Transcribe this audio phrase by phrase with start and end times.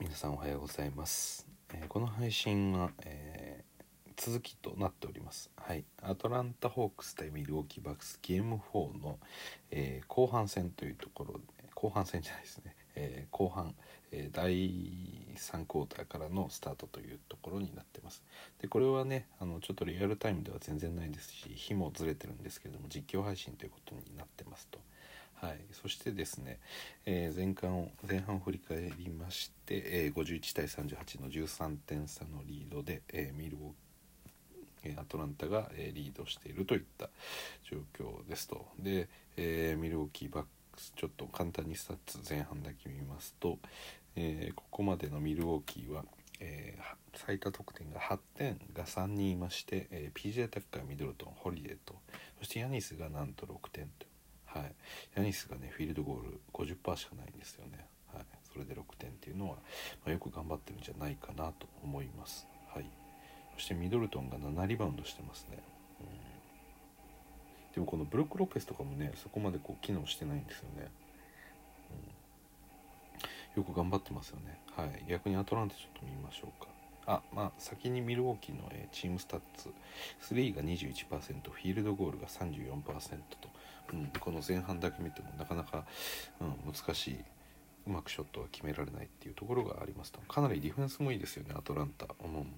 [0.00, 3.70] 皆さんおはようございます、えーこの配信は、えー
[4.16, 5.50] 続きとなっております。
[5.56, 5.82] はい。
[6.02, 9.18] アトランタホークス対ミルウォーキーバックスゲーム4の、
[9.70, 11.40] えー後半戦というところで
[11.74, 13.74] 後半戦じゃないですね、え後半、
[14.12, 14.52] え第
[15.36, 18.22] 3クォーターからのスタートというところになってます。
[18.60, 24.78] でこれはねあのちょっとリアルタイムでは全然ないですし日もずれてるんですけれども実況配信ということになってますと。
[25.40, 26.58] はい、そしてですね、
[27.06, 37.08] えー前半を前半を振り返りまして、えー51対38の13点差のリードで、えーミルウォーアトランタが、えリードしているといった
[37.70, 43.58] 状況ですとで、えーミルウォーキーバックスちょっと簡単にスタッツ前半だけ見ますと、
[44.16, 46.04] えーここまでのミルウォーキーは、
[46.40, 46.82] えー
[47.14, 51.94] 最多得点が8点が3人いまして、えー PJ タッカーミドルトンホリデーと
[52.40, 54.09] そしてヤニスがなんと6点と。
[54.54, 54.74] はい、
[55.14, 59.56] ヤニスがねフィールドゴール50%しかないんですよね、はい、それで6点っていうのは、
[60.04, 62.86] まあよく頑張ってるんじゃないかなと思います、はい、
[63.54, 65.62] そしてミドルトンが7リバウンドしてますね、
[66.00, 66.06] うん、
[67.74, 70.90] でもこのブロック・ロペスとかもねそこまでこう機能してないんですよね、
[73.56, 76.70] うん、よく頑張ってますよね、はい、逆にアトランタちょっと見ましょうか。
[77.06, 79.70] あまあ先にミルウォーキーの、えチームスタッツ。
[80.32, 82.82] 3が21%フィールドゴールが34%
[83.40, 83.48] と、
[83.92, 85.84] うん、この前半だけ見てもなかなか、
[86.40, 87.16] うん、難しい
[87.86, 90.20] うまくショットは決められないっていうところがありますと。
[90.20, 92.52] かなりディフェンスもいいですよねアトランタ、うん、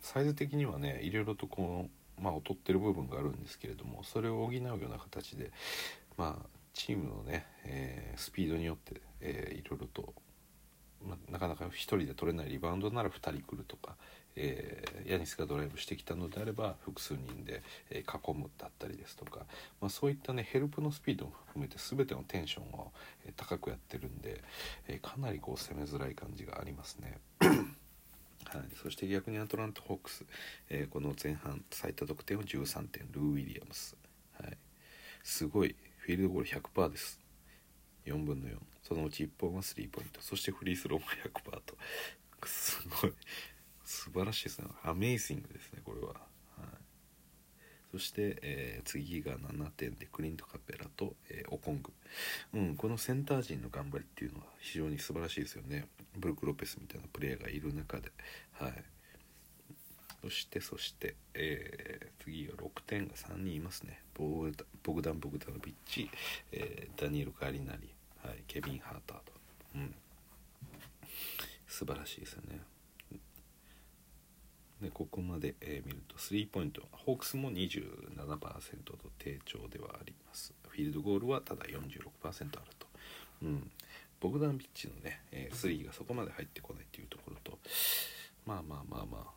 [0.00, 5.50] サイズ的にはねいろいろとこう、まあ、劣ってる部分があるんですけれどもそれを補うような形で
[6.16, 10.14] まあチームのね、えースピードによって、えーいろいろと
[11.06, 13.96] まなかなか1人で取れないリバウンドなら2人来るとか、
[14.36, 19.40] えーヤニスがドライブしてきたのであれば複数人で、えー囲むだったりですとか、
[19.80, 22.92] まあ、そういったねヘルプのスピードも含めて全てのテンションを、
[23.24, 24.42] えー高くやってるんで、
[24.88, 27.18] えかなりこう攻めづらい感じがありますね。
[27.40, 30.24] はい、そして逆にアトランタ・ホークス、
[30.70, 33.96] えこの前半最多得点を13点ルー・ウィリアムス、
[34.40, 34.56] はい、
[35.22, 37.20] すごいフィールドゴール100%です。
[38.06, 40.20] 4分の4そのうち1本はスリーポイント。
[40.22, 41.76] そしてフリースローも100%と。
[42.46, 43.12] すごい。
[43.86, 44.66] 素晴らしいですね。
[44.82, 46.18] アメイジングですねこれは、はい、
[47.92, 51.92] そして、えー次が7点でクリント・カペラと、えーオコング、
[52.54, 55.86] うん、このセンター陣の頑張りっていうのは非常に素晴らしいですよね。
[56.16, 58.10] ブルク・ロペスみたいなプレイヤーがいる中で。
[58.54, 58.84] はい。
[60.22, 64.02] そしてそして、えー次は6点が3人いますね。
[64.14, 66.10] ボグダボグダン・ボグダノビッチ、
[66.50, 67.88] えーダニエル・カリナリ、
[68.24, 69.32] はい、ケビン・ハーターと、
[69.76, 69.94] うん、
[71.68, 72.60] 素晴らしいですよね。
[74.80, 80.52] でここまで、えー見るとスリーポイントホークスも27%と低調ではあります。
[80.68, 82.48] フィールドゴールはただ46%ある
[82.78, 82.86] と、
[83.42, 83.70] うん、
[84.20, 87.58] ボグダンビッチのね、えースリーがそこまで入ってこないっていうところと
[88.44, 89.36] まあまあまあまあ。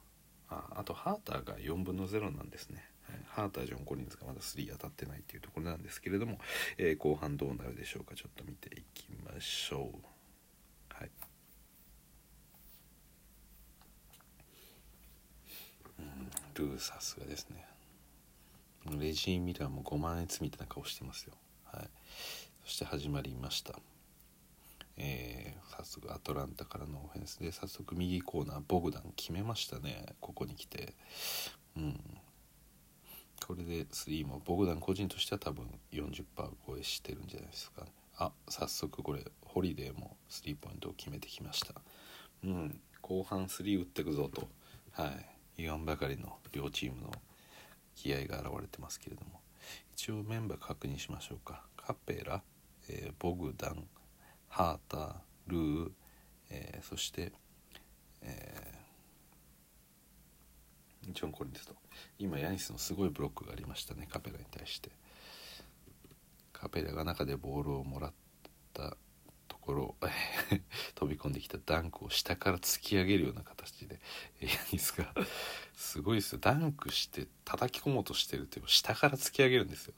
[0.51, 3.19] ああとハーターが4分の0なんですね、はい。
[3.27, 6.39] ハータージョン・コリンズがまだスリー当たってないっていうところなんですけれども、
[6.77, 9.97] えー後半どうなるでしょうかちょっと見ていきましょう。
[10.93, 11.09] はい。
[16.59, 17.65] ルーさすがですね。
[18.99, 21.33] レジー・ミラーも5万円積みたいな顔してますよ。
[21.71, 21.89] はい。
[22.65, 23.79] そして始まりました。
[24.97, 30.07] えー早速アトランタからのオフェンスで早速右コーナーボグダン決めましたね。
[30.19, 30.93] ここに来て。
[31.77, 32.01] うん。
[33.47, 37.85] これで3もボグダン個人としては多分40%超えしてるんじゃないですか。
[38.17, 41.75] あ早速これホリデーもスリーポイントを決めてきました。
[42.43, 42.81] うん。
[43.01, 44.49] 後半3打ってくぞと。
[44.91, 45.38] はい。
[45.61, 47.11] 言わんばかりの両チームの
[47.95, 49.41] 気合が現れてますけれども
[49.93, 51.63] 一応メンバー確認しましょうか。
[51.75, 52.41] カペラ、
[52.87, 53.85] えーボグダン
[54.47, 55.13] ハーター
[55.47, 55.91] ルー、
[56.49, 57.33] えーそして、
[58.21, 61.75] えージョン・コリンズと。
[62.17, 64.91] 今ヤニスのすごいブロックがありましたねカペラに対して。
[66.53, 68.13] カペラが中でボールをもらっ
[68.73, 68.95] た
[69.69, 69.95] ころ
[70.95, 73.99] 飛び込んできたダンクを下から突き上げるような形で
[74.41, 75.13] ヤニスが
[75.75, 76.39] すごいですよ。
[76.39, 79.93] ダンクして叩き込もうとしてるという下から突き上げるんですよ。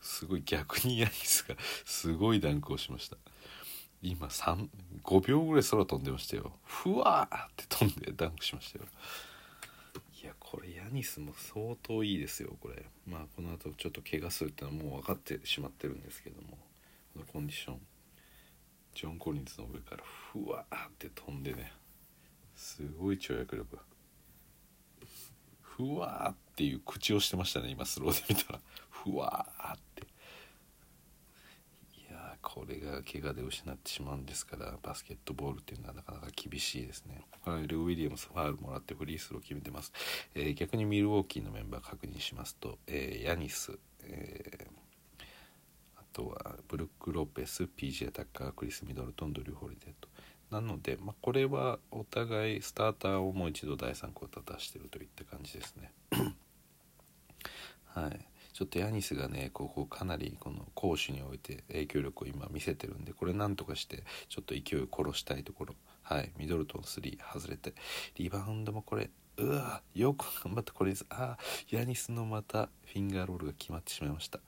[0.00, 3.16] すごい逆にヤニスがすごいダンクをしました。
[4.02, 4.68] 今3
[5.02, 6.52] 5秒ぐらい空飛んでましたよ。
[6.64, 8.84] ふわーって飛んでダンクしましたよ。
[10.22, 12.84] いやこれヤニスも相当いいですよこれ。
[13.06, 16.58] まあこの後ちょっと怪我するってのはもう分かってしまってるんですけども
[17.12, 17.80] このコンディション。
[18.94, 21.72] ジョン・コリンズの上からふわーって飛んでね
[22.54, 23.78] すごい跳躍力。
[25.60, 28.60] ふわーっていう口をしてましたね今スローで見たら。
[28.90, 30.02] ふわーって。
[31.98, 37.22] いやーこれが怪我で失ってしまうんですからバスケットボールっていうのはなかなか厳しいですね。
[37.66, 39.92] ル・ウィリアムスファールもらってフリースロー決めてます、
[40.34, 44.83] えー、逆にミルウォーキーのメンバー確認しますと、えー、ヤニス、えー、
[46.14, 50.08] とはブルック・ロペス PJ タッカークリス・ミドルトンドリュー・ホリデーと。
[50.50, 55.92] なので、まあ、これはお互いスターターをもう一度第3クォーター出してるといった感じですね。
[57.86, 58.28] はい。
[58.52, 65.74] ちょっとヤニスがねここかなりこの攻守において影響力を今見せてるんでこれなんとかしてちょっと勢いを殺したいところ。
[66.02, 66.32] はい。
[66.38, 67.74] ミドルトン3外れて。
[68.14, 71.36] リバウンドもこれうわよく頑張ったこれですあ
[71.70, 74.38] ヤニスのまたフィンガーロールが決まってしまいました、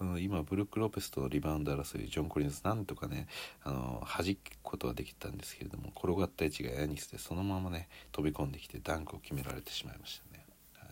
[0.00, 3.26] うん、今ブルック・ロペスとのリバウンド争いジョン・コリンズなんとかね
[3.64, 10.44] あの弾くことはできたんですけれども転がった位置がヤニスでそのままね飛び込んできてダンクを決められてしまいましたね、
[10.78, 10.88] はい。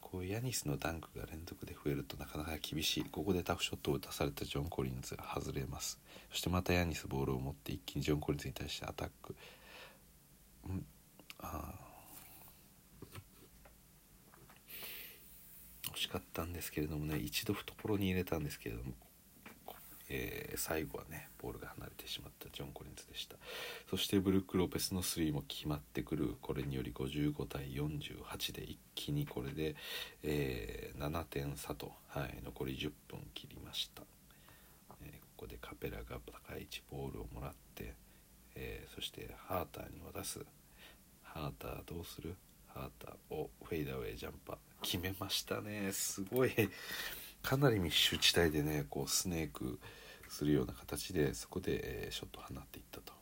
[0.00, 3.04] こうヤニスのダンクが連続で増えるとなかなか厳しい。
[3.04, 5.98] ここでタフショットを打たされたジョン・コリンズが外れます。
[6.30, 9.34] そしてまたヤニスボールを持って一気にジョン・コリンズに対してアタック、
[10.68, 10.84] うん。
[11.40, 11.91] あ、あ
[15.94, 18.92] 惜しかったんですけれどもね一度懐に入れたんですけれども
[20.14, 23.36] えー、最後はねボールが離れてしまったジョン・コリンズでした。
[23.88, 26.36] そしてブルック・ロペスの3も決まってくる。
[26.42, 29.74] これにより55対48で一気にこれで、
[30.22, 34.02] えー、7点差と、はい、残り10分切りました、
[35.02, 37.94] えー、ここでカペラが高い位置ボールをもらって、
[38.54, 40.44] えそしてハーターに渡す。
[41.22, 42.36] ハーターどうする？
[42.74, 45.90] ハーターをフェイダーウェイジャンパー決めましたね。
[45.92, 46.52] すごい。
[47.42, 49.78] かなり密集地帯でねこうスネーク
[50.28, 53.12] するような形でそこで、えー、ショットを放っていったと、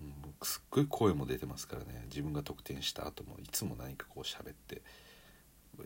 [0.00, 0.08] うん、
[0.42, 2.04] すっごい声も出てますからね。
[2.08, 4.82] 自分が得点した後もいつも何かこう喋って。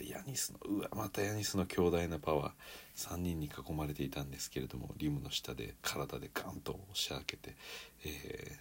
[0.02, 2.52] ヤニスのうわまたヤニスの強大なパワー。
[2.96, 7.56] 3人に囲まれていたんですけれどもリムの下で体でガンと押し開けて、
[8.04, 8.58] えー、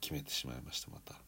[0.00, 1.25] 決めてしまいましたまた。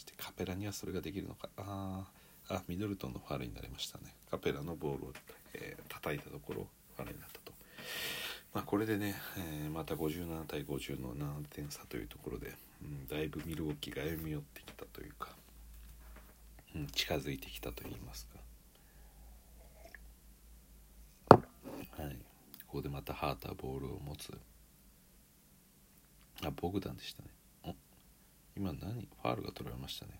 [0.00, 1.48] してカペラにはそれができるのか。
[1.56, 2.04] あ
[2.48, 4.14] あミドルトンのファウルになりましたね。
[4.30, 5.12] カペラのボールを
[5.54, 6.66] えー、叩いたところ
[6.96, 7.52] ファルになったと。
[8.52, 12.52] まあ、これでね、えー、また57対50の7点差というところで、
[12.82, 15.28] うん、だいぶミルウォーキーが歩み寄ってきたというか、
[16.74, 18.26] うん、近づいてきたといいます
[21.28, 21.36] か、
[22.02, 22.16] はい、
[22.66, 24.32] ここでまたハーターボールを持つ。
[26.42, 27.28] あボグダンでしたね。
[28.56, 29.08] 今何？
[29.22, 30.12] ファールが取られましたね。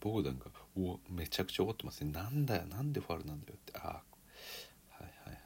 [0.00, 0.46] ボグダンが
[0.76, 2.12] 「おめちゃくちゃ怒ってますね。
[2.12, 3.72] なんだよなんでファウルなんだよ」って。
[3.78, 4.02] ああは
[5.00, 5.38] いはいはい、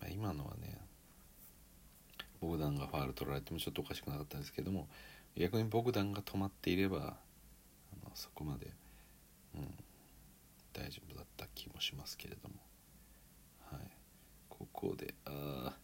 [0.00, 0.78] まあ、今のはね
[2.40, 4.88] ボグダンがファウル取られてもちょっとおかしくなかったんですけども
[5.36, 8.66] 逆にボグダンが止まっていればあのそこまで、
[9.54, 9.74] うん、
[10.72, 12.56] 大丈夫だった気もしますけれども。
[13.70, 13.90] はい。
[14.48, 15.81] ここでああ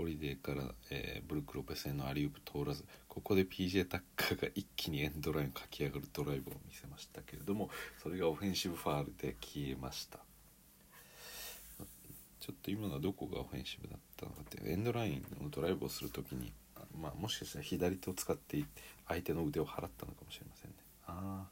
[0.00, 7.70] ホリデーから、えー、ブルック・ロペスへのアリウープ通らずここで PJ タッカーが一気にエンドラインを駆け上がるドライブを見せましたけれども
[8.02, 10.18] それがオフェンシブファールで消えました。
[12.40, 16.52] ちょっと今のはどこがオフェンシブだったのかってエンドラインのドライブをする時に
[16.98, 18.64] まあ、もしかしたら左手を使って
[19.06, 20.76] 相手の腕を払ったのかもしれませんね。
[21.06, 21.48] ああ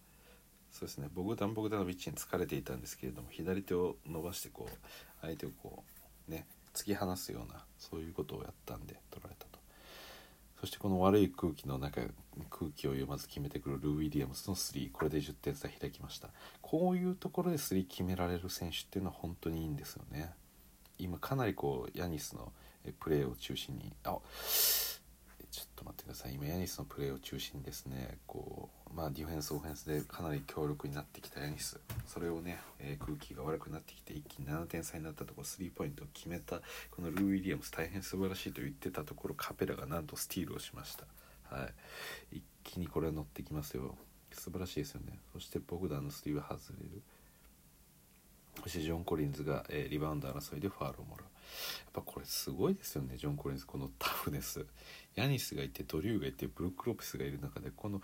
[0.71, 1.09] そうですね。
[1.15, 4.77] ボグダン・ボグダノビッチに疲れていたんですけれども左手を伸ばしてこう
[5.21, 5.85] 相手をこ
[6.29, 6.47] うね
[6.79, 9.59] 突き放すようなそういうことをやったんで取られたと。
[10.61, 12.01] そしてこの悪い空気の中
[12.51, 16.29] 空気を読まず決めてくるルー・ウィリアムズの3これで10点差開きました。
[16.63, 20.31] こういうところで3決められる選手っていうのは本当にいいんですよね。
[20.99, 22.53] 今かなりこうヤニスの
[23.01, 24.19] プレーを中心にあ
[25.51, 26.35] ちょっと待ってください。
[26.35, 28.19] 今ヤニスのプレーを中心にですね。
[28.27, 31.81] こうまあディフェンスオフェンスでかなり強力になってきたヤニス。
[32.07, 41.05] それをね、えー、空気が悪くなってきて一気に7点差になったところスリーポイントを決めたこのルー・ウィリアムス大変素晴らしいと言ってたところカペラがなんとスティールをしました。
[41.55, 41.69] は
[42.33, 42.37] い。
[42.39, 43.97] 一気にこれ乗ってきますよ。
[44.33, 45.19] 素晴らしいですよね。
[45.33, 47.03] そしてボグダンのスリーは外れる。
[48.63, 51.28] そしてジョン・コリンズが、えー、リバウンド争いでファールをもらう。
[51.89, 54.67] っぱこれすごいですよねジョン・コリンズこのタフネス。
[55.19, 58.01] ヤニスがいてドリューがいてブルック・ロペスがいる中でこの、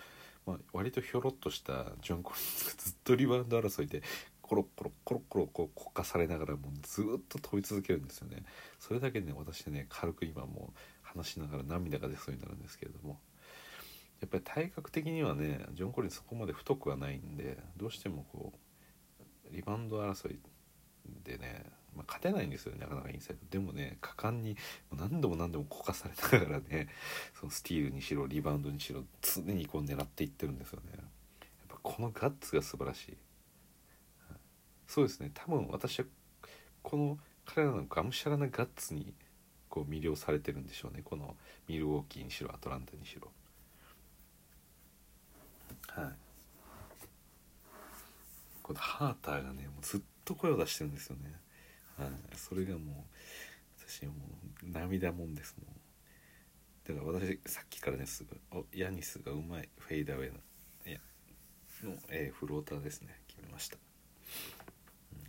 [0.46, 4.02] まあ、割とひょろっとしたジョン・コリンズがずっとリバウンド争いで
[4.42, 8.42] コロコロコロコロこうこかされながらもうずっと飛び続けるんですよね
[8.78, 13.20] それだけでね私ね軽く今もう話しながら涙が出そうになるんですけれども
[14.20, 18.52] やっぱり体格的にはねジョン・コリンズそこまで太くはないんでどうしてもこ
[19.50, 20.38] うリバウンド争い
[21.22, 21.64] でね
[21.96, 23.58] まあ、勝てないんですよねなかなかインサイド。
[23.58, 24.56] でもね果敢に
[24.96, 26.88] 何度も何度もこかされながらね
[27.38, 30.92] そのスティールにしろリバウンドにしろ常にこう狙っていってるんですよね。
[30.94, 31.02] やっ
[31.68, 33.16] ぱこのガッツが素晴らしい。
[34.86, 36.06] そうですね多分私は
[36.82, 39.12] この彼らのがむしゃらなガッツに
[39.68, 41.02] こう魅了されてるんでしょうね。
[41.04, 41.36] この
[41.68, 43.30] ミルウォーキーにしろアトランタにしろ。
[45.88, 46.12] はい。
[48.62, 51.34] このハーターがねもうずっと声を出してるんですよね。
[51.98, 52.08] はい。
[52.36, 52.80] それがもう
[53.86, 54.18] 私はも
[54.62, 55.74] う涙もんですもん。
[56.96, 60.38] だから私さっきからねすぐおヤニスがうまいフェイダーウェイの
[60.86, 60.98] いや
[61.82, 63.20] の、えーフローターですね。
[63.26, 63.76] 決めました。
[65.12, 65.24] うん。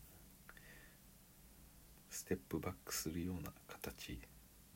[2.10, 4.20] ステップバックするような形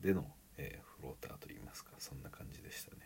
[0.00, 1.92] での、えーフローターといいますか。
[1.98, 2.98] そんな感じでしたね。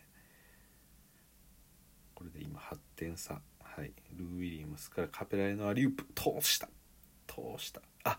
[2.13, 3.91] これで今8点差はい。
[4.13, 6.69] ルー・ウィリアムスからカペラへのアリウープ通した。
[7.27, 7.81] 通した。
[8.03, 8.17] あっ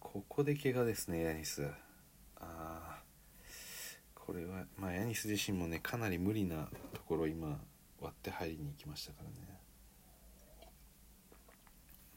[0.00, 1.68] ここで怪我ですねヤニス。
[2.36, 3.00] あー
[4.14, 7.60] これはまあヤニス自身もねかなり無理なところ今
[8.00, 9.60] 割って入りに行きましたからね。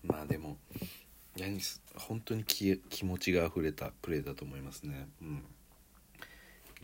[0.04, 0.58] まあでも
[1.38, 5.08] ヤニス本当に気気持ちが溢れたプレーだと思いますね。
[5.22, 5.44] うん。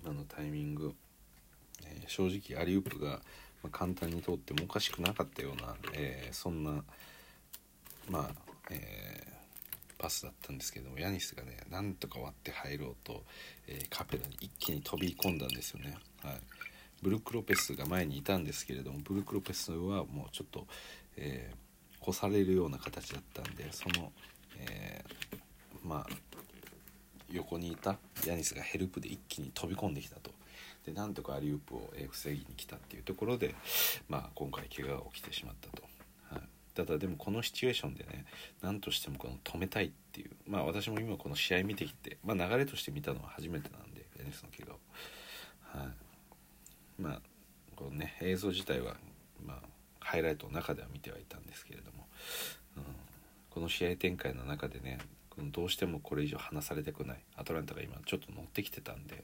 [0.03, 0.94] 今のタイミング、
[1.86, 3.22] えー正直アリウープが、
[3.62, 6.84] まあ、簡単に通ってもおかしくなかったような、えーそんな
[8.10, 8.32] まあ、
[8.72, 9.28] えー
[10.00, 13.24] パスだったんですけどもヤニスがねなんとか割って入ろうと、
[13.68, 15.98] えーカペラに一気に飛び込んだんですよね。
[16.24, 16.39] はい。
[17.01, 20.65] ブルク・ロペスが前にいたんですけれどもブルク・ロペスはもうちょっと、
[21.18, 21.70] えー
[22.01, 24.13] 越されるような形だったんでその、
[24.58, 25.38] えー
[25.84, 26.13] まあ
[27.32, 30.32] 横にいたヤニスがヘルプで一気に飛び込んできたと。
[30.86, 33.53] でなんとかアリウープをえ防ぎに来たっていうところで、
[34.08, 35.84] まあ、今回怪我が起きてしまったと、
[36.86, 38.25] ただでもこのシチュエーションでね
[38.62, 47.21] 何としてもこの止めたいっていうまあ私も今この試合見てきて、まあ、流れとして見たのは初めてなんでヤニスの怪我を、はい、まあ
[47.75, 48.95] このね映像自体は
[49.45, 49.57] まあ
[50.00, 52.07] ハイライトの中では見てはいたんですけれども、
[52.77, 52.83] うん、
[53.50, 55.00] この試合展開の中でね
[55.38, 59.24] どうしてもこれ以上離されたくないアトランタが今ちょっと乗ってきてたんで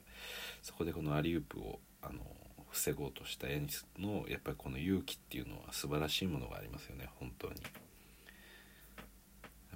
[0.62, 2.20] そこでこのアリウープをあの
[2.76, 7.54] 防ごうとしたヤニスのやっぱりこの勇気っていうのは素晴らしいものがありますよね本当に。
[7.54, 7.58] や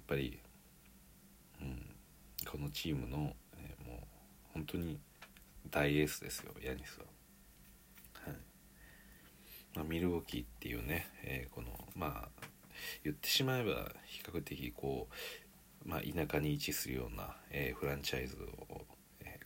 [0.00, 0.38] っぱり、
[1.62, 1.86] うん、
[2.46, 3.98] このチームの、えーもう
[4.52, 4.98] 本当に
[5.70, 7.06] 大エースですよヤニスは。
[8.26, 8.36] はい
[9.76, 12.28] まあ、ミルウォーキーっていうね、えーこのまあ
[13.02, 15.08] 言ってしまえば比較的こ
[15.86, 18.84] う、まあ、田舎に位置するような、えーフランチャイズを、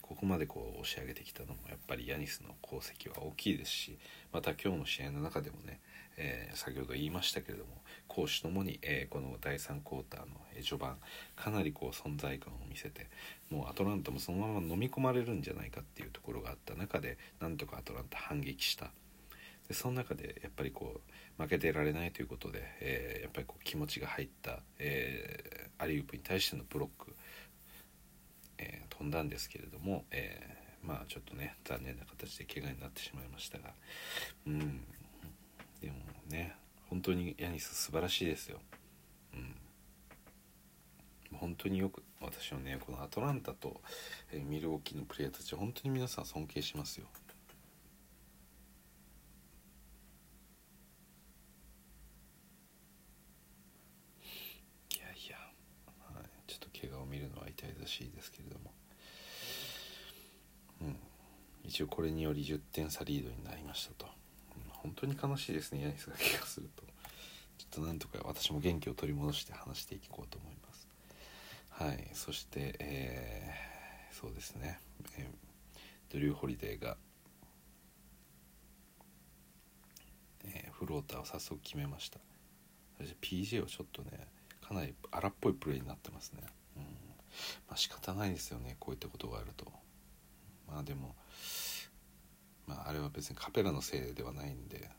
[0.07, 3.97] ここまでこう押し上げてきたのもやっぱりヤニスの功績は大きいですし
[4.31, 5.79] また今日の試合の中でもね、
[6.15, 7.71] えー先ほど言いましたけれども
[8.07, 10.27] 攻守ともに、えーこの第3クォーターの
[10.63, 10.97] 序盤
[11.35, 13.07] かなりこう存在感を見せて
[13.49, 18.91] もうアトランタもそのまま飲み込まれるんじゃないかっていうところがあった中でなんとかアトランタ反撃した。
[19.67, 21.01] でその中でやっぱりこ
[21.39, 27.14] う負けてられないということで、えーやっぱりこう気持ちが入った、えーアリウープに対してのブロック、
[28.57, 33.73] えー飛んだんですけれども、えーまあちょっとね残念な形で怪我になってしまいましたが
[34.45, 34.85] うん
[35.81, 35.95] でも
[36.29, 36.55] ね
[36.89, 38.59] 本当にヤニス素晴らしいですよ。
[39.33, 39.55] うん
[41.37, 43.81] 本当によく私はねこのアトランタと、
[44.31, 47.07] えーミルウォーキーのプレイヤーたち本当に皆さん尊敬しますよ。
[54.95, 55.37] いやいや、
[56.13, 58.71] はい、ちょっと怪我を見るのは痛々しいですけれども、
[60.81, 60.97] うん、
[61.63, 64.07] 一応これにより10点差リードになりましたと、
[64.69, 66.83] 本当に悲しいですねヤニスが怪我すると。
[67.57, 70.87] ちょっとなんとか私も元気を取り戻して話していこうと思います。
[71.69, 74.79] はいそして、えーそうですね、
[75.17, 75.25] えー
[76.13, 76.95] ドリュー・ホリデーが、
[80.45, 82.19] えーフローターを早速決めました。
[82.97, 84.27] そして PJ はちょっとね
[84.61, 86.43] かなり荒っぽいプレーになってますね。
[86.77, 86.83] うん
[87.67, 89.71] まあ仕方ないですよねこういったことがあると。
[90.67, 91.15] まあでも
[92.67, 94.89] まああれは別にカペラのせいではないんで、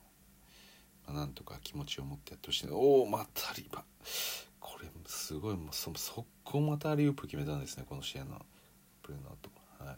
[1.07, 2.69] まあ、なんとか気持ちを持ってやってほしい。
[2.71, 3.85] おおまたリバ
[4.61, 5.57] これすごい。
[5.57, 8.45] もうそ速攻またアリウープ決めたんですねこの試合の
[9.03, 9.51] プレーの後
[9.85, 9.97] はい。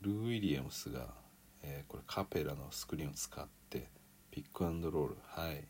[0.00, 1.14] ルー・ウィリアムスが、
[1.62, 3.88] えーこれカペラのスクリーンを使って
[4.30, 5.16] ピックアンドロール。
[5.26, 5.58] はい。
[5.58, 5.64] い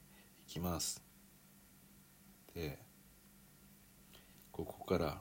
[0.46, 1.02] きます。
[2.54, 2.78] で
[4.50, 5.20] ここから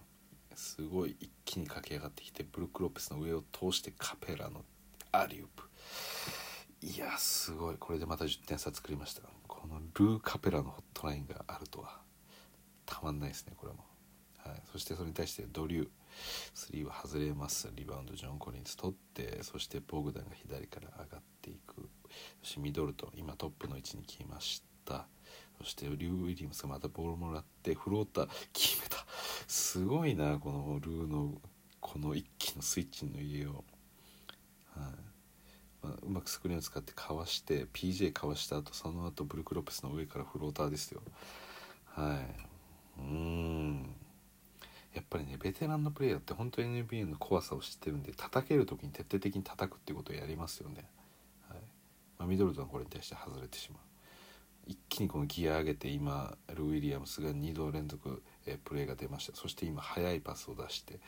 [0.56, 4.64] すごい一気に駆け上がってきてブルック・ロペスの上を通してカペラの
[5.12, 5.64] アリウープ。
[6.82, 7.76] いやすごい。
[7.78, 9.22] これでまた10点差作りました。
[9.48, 12.00] このルー・カペラのホットラインがあるとは。
[12.86, 13.86] たまんないですねこれも、
[14.40, 15.88] はい、そしてそれに対してドリュー。
[16.56, 17.70] 3は外れます。
[17.74, 21.90] リバウンドジョン・コリンズ取ってそしてボグダンが左から上がっていく。
[22.42, 25.08] そしてミドルトン今トップの位置に来ました。
[25.60, 29.06] そしてリュー・ウィリアムスがまたボールもらってフローター決めた。
[29.48, 31.40] すごいなこのルーの
[31.80, 33.64] この一気のスイッチの家を、
[34.76, 35.12] はい。
[35.82, 41.02] まあ、うまくスクリーンを使ってかわして PJ かわした後その後ブルク・ロペスの上からフローターですよ。
[41.86, 42.22] は
[42.98, 43.02] い。
[43.02, 43.96] うん。
[44.94, 50.86] やっぱりねベテランのプレイヤーって本当に NBA の怖さを知ってるんで叩ける時に徹底的に叩くっていうことをやりますよね、
[51.48, 51.58] はい。
[52.20, 53.80] まあ、ミドルトンこれに対して外れてしまう。
[54.68, 59.36] 一気にこのギア上げて今ル・ウィリアムスが2度連続、えプレーが出ました。
[59.36, 61.00] そして今速いパスを出して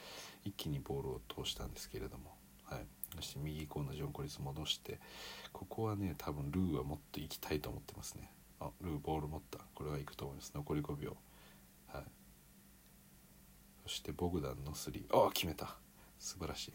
[0.44, 5.00] 一気にボールを通したんですけれども、はい、そして右コーナージョン・コリス戻して
[5.52, 8.32] ここはね多分ルーはもっと行きたいと思ってますね。
[8.60, 9.60] あルーボール持った。
[9.76, 10.52] これは行くと思います。
[10.56, 11.18] 残り5秒。
[11.88, 12.04] はい。
[13.84, 15.76] そしてボグダンの3ああ決めた。
[16.18, 16.74] 素晴らしい。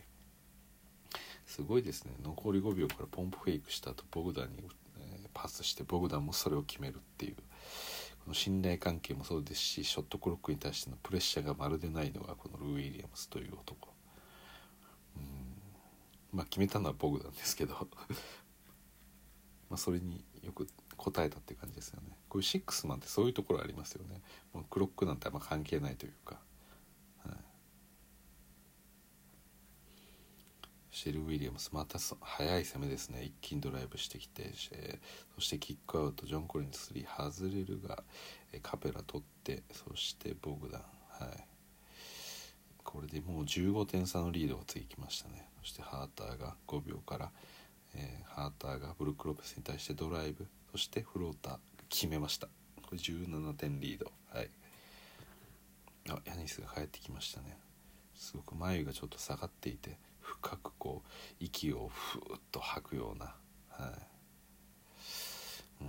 [1.47, 2.12] すごいですね。
[2.23, 4.68] 残り5秒からポンプフェイクした後ボグダンに、
[4.99, 7.37] え、パスしてボグダンもそれを決めるっていう。
[7.37, 7.42] こ
[8.28, 13.88] の信頼関係もそうですしショットクロックに対してのプレッシャーがまるでないのがこのルー・ウィリアムスという男。
[16.33, 17.75] まあ決めたのはボグダンですけど。
[19.71, 20.67] まあそれによく
[20.97, 22.17] 答えたって感じですよね。
[22.29, 24.23] こういうシックスマンってそういうところありますよね。
[24.53, 26.41] もうクロックなんてあんま関係ないというか。
[27.25, 27.37] はい。
[30.91, 33.23] シェル・ウィリアムスまた速い攻めですね。
[33.23, 34.53] 一気にドライブしてきて、
[35.35, 38.03] そしてキックアウトジョン・コリンズ3外れるが、
[38.53, 40.83] えー、カペラ取ってそしてボグダン。
[41.09, 41.47] はい。
[42.83, 45.48] これでもう15点差のリードがついきましたね。
[45.62, 47.31] そしてハーターが5秒から、
[47.95, 51.57] えー、ハーターがブルック・ロペスに対してドライブそしてフローター
[51.88, 52.49] 決めました。
[52.83, 54.12] これ17点リード。
[54.33, 54.50] はい。
[56.11, 57.59] あヤニスが帰ってきましたね。
[58.15, 63.35] すごく眉がちょっと下がっていて深くこう息をふーっと吐くような、
[63.71, 63.93] はい。
[65.81, 65.88] うん、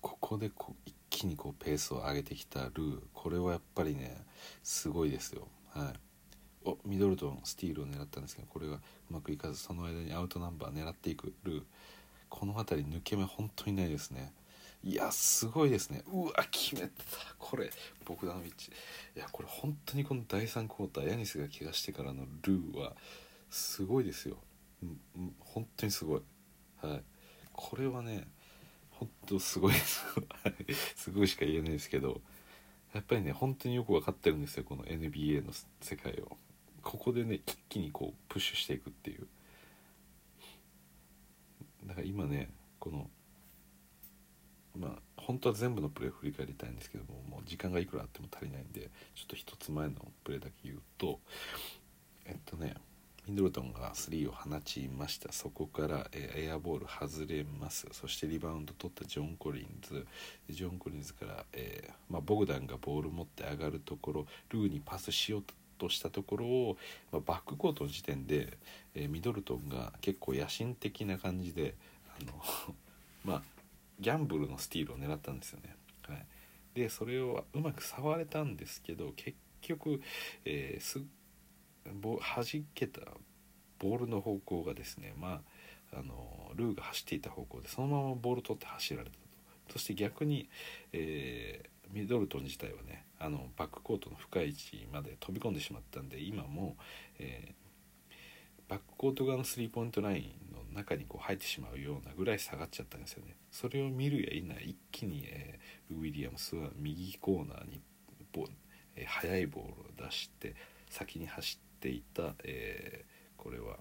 [0.00, 3.00] ここでこう一気にこうペースを上げてきたルー。
[3.12, 4.24] これはやっぱりね
[4.62, 5.48] すごいですよ。
[5.70, 6.07] はい。
[6.68, 11.62] おミドルトンスティールを狙ったんですけどこれがうまくいかずその間にアウトナンバー狙っていくルー。
[12.28, 14.32] この辺り抜け目本当にないですね。
[14.84, 16.02] いやすごいですね。
[16.12, 16.88] うわ決めた。
[17.38, 17.70] これ
[18.04, 18.70] ボグダノビッチ
[19.16, 22.92] いやこれ本当にこの第3クォーターヤニスが怪我してからのルーは
[23.50, 24.36] すごいですよ。
[25.40, 26.22] 本当にすごい。
[26.82, 27.02] はい。
[27.52, 28.28] これはね
[28.90, 30.04] 本当すごいです。
[30.96, 32.20] すごいしか言えないですけど
[32.92, 36.36] やっぱりね本当によく分かってるんですよこの NBA の世界を。
[36.88, 39.26] ここでね一気にこうプッシュしていくっていう。
[41.84, 42.48] だから今ね
[42.78, 43.10] この
[44.74, 51.20] まあ本当は全部のプレーを振り返りたいんですけどももう時間がいくらあっても足りないんでちょっと一つ前のプレーだけ言うと
[52.24, 52.74] えっとね
[53.26, 55.30] ミドルトンが3を放ちました。
[55.34, 57.86] そこから、えエアボール外れます。
[57.92, 60.06] そしてリバウンド取ったジョン・コリンズ。
[60.48, 66.76] ジョン・コリンズから、えー、まあ、ボグダンがボール持って上がるところルーにパスしようととしたところを、
[67.12, 68.58] まあ、バックコートの時点で、
[68.94, 71.74] えー、ミドルトンが結構野心的な感じで
[72.20, 72.32] あの
[73.24, 73.42] まあ
[74.00, 75.74] ギャンブルのスティールを狙ったんですよね。
[76.06, 76.26] はい、
[76.74, 80.00] でそれをうまく触れたんですけど結局、
[80.44, 81.02] えー、す
[81.84, 83.00] 弾けた
[83.78, 85.42] ボールの方向がですねま
[85.92, 89.18] ああのルーが走っていた方向でそのままボール取って走られたと
[89.72, 90.48] そして逆に、
[90.92, 96.76] えー、ミドルトン自体はねあのバックコートの深い位置まで飛び込んでしまったんで今も、
[97.18, 103.36] えー、バックコート側のスリーポイントラインの中にこう入ってしまうようなぐらい下がっちゃったんですよね。
[103.50, 107.80] それを見るや否や一気に、えー、ウィリアムスは右コーナーに
[108.32, 108.46] ボ、
[108.94, 110.54] えー、速いボールを出して
[110.90, 113.76] 先に走っていた、えー、これは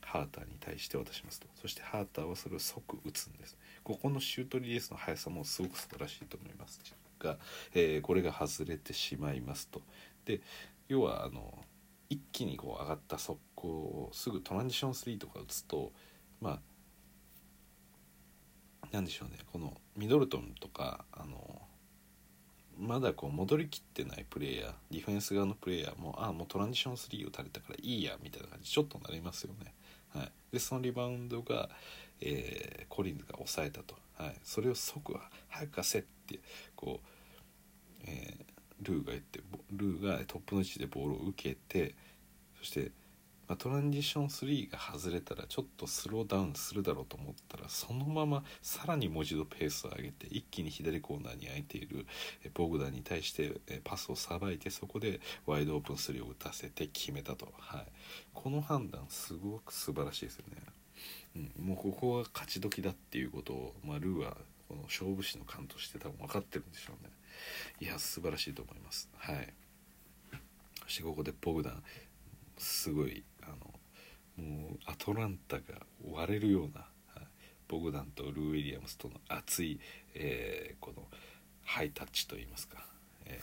[0.00, 1.48] ハーターに対して渡しますと。
[1.60, 3.56] そしてハーターはそれを即打つんです。
[3.82, 6.80] ここのシュートリリースの速さもすごく素晴らしいと思います。
[7.22, 7.38] が、
[7.74, 9.82] えー、これが外れてしまいますと。
[10.24, 10.40] で
[10.88, 11.58] 要はあの
[12.10, 15.92] 一気にこう上がった速攻をすぐトランジション3とか打つと
[16.40, 16.60] ま
[18.82, 19.38] あなんでしょうね。
[19.52, 21.62] このミドルトンとかあの
[22.78, 29.72] まだこう戻りきってないプレイヤーディフェンス側のプレイヤーもああもうトランジション3打たれたからいいやみたいな感じちょっとなりますよね。
[30.14, 31.70] はい、でそのリバウンドが、
[32.20, 35.14] えー、コリンズが抑えたと、はい、それを即
[35.48, 36.40] 早く貸せって
[36.76, 37.06] こう、
[38.06, 39.40] えー、ルーが言って
[39.72, 41.94] ルーがトップの位置でボールを受けて
[42.58, 42.92] そして
[43.52, 52.06] まあ、トランジション3が外れたらちょっとスローダウンするだろうと思ったらそのままさらにもう一度ペースを上げて一気に左コーナーに空いている
[52.54, 57.86] ボグダンに対してパスをさばいてそこでワイドオープン3を打たせて決めたと、はい、
[58.32, 60.62] この判断すごく素晴らしいですよね。
[61.58, 64.36] うん、もうここは勝ち時だっていうことを、まあ、ルーは
[64.68, 67.10] この勝負師の勘として多分分かってるんでしょうね。
[67.80, 69.08] いや素晴らしいと思います。
[69.16, 69.54] はい。
[70.82, 71.82] そしてここでボグダン
[72.58, 75.62] すごいあのもうアトランタが
[76.10, 77.26] 割れるような、はい、
[77.68, 79.80] ボグダンとルー・ウィリアムスとの熱い、
[80.14, 81.06] えー、この
[81.64, 82.84] ハイタッチといいますか、
[83.26, 83.40] え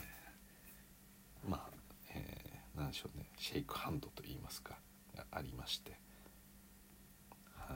[1.46, 1.70] ー、まあ、
[2.14, 3.26] えー、何でしょうね。
[3.36, 4.78] シェイクハンドといいますか
[5.16, 5.92] がありまして。
[7.56, 7.74] は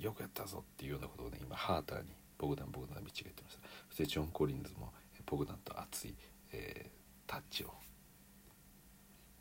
[0.00, 0.02] い。
[0.02, 4.92] よくやったぞっていうようなことをね今ハーターにボグダンボグダン道が言ってましたそしてジョン・コリンズも
[5.26, 6.14] ボグダンと熱い、
[6.52, 6.90] えー、
[7.26, 7.74] タッチを。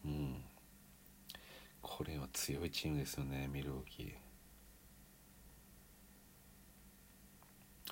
[0.03, 0.43] うん。
[1.81, 4.03] これは強いチームですよねミルウォーキ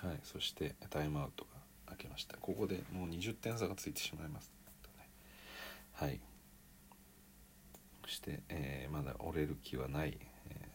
[0.01, 0.07] ー。
[0.07, 1.51] はいそしてタイムアウトが
[1.91, 2.35] 明けました。
[2.37, 4.51] ここでもう20点差がついてしまいます。
[5.93, 6.19] はい。
[8.03, 10.17] そして、えー、まだ折れる気はない、
[10.49, 10.69] え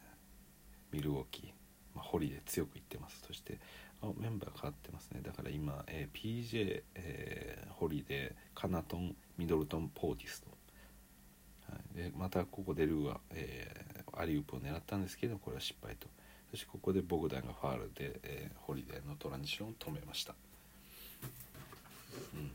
[0.92, 1.50] ー、ミルウォーキー。
[1.94, 3.20] まあ、ホリで強く言ってます。
[3.26, 3.58] そして
[4.02, 5.20] あメンバー変わってますね。
[5.22, 10.48] だから今、えー、PJ、えー、ホリでカナトンミドルトンポーティスと、
[11.72, 16.08] はい、でまたここでルーは、えー、アリウープを狙ったんですけどこれは失敗と。
[16.50, 20.34] そしてここでボグダンがファールで、えー、ホリデーのトランジションを止めました、
[22.32, 22.50] うん、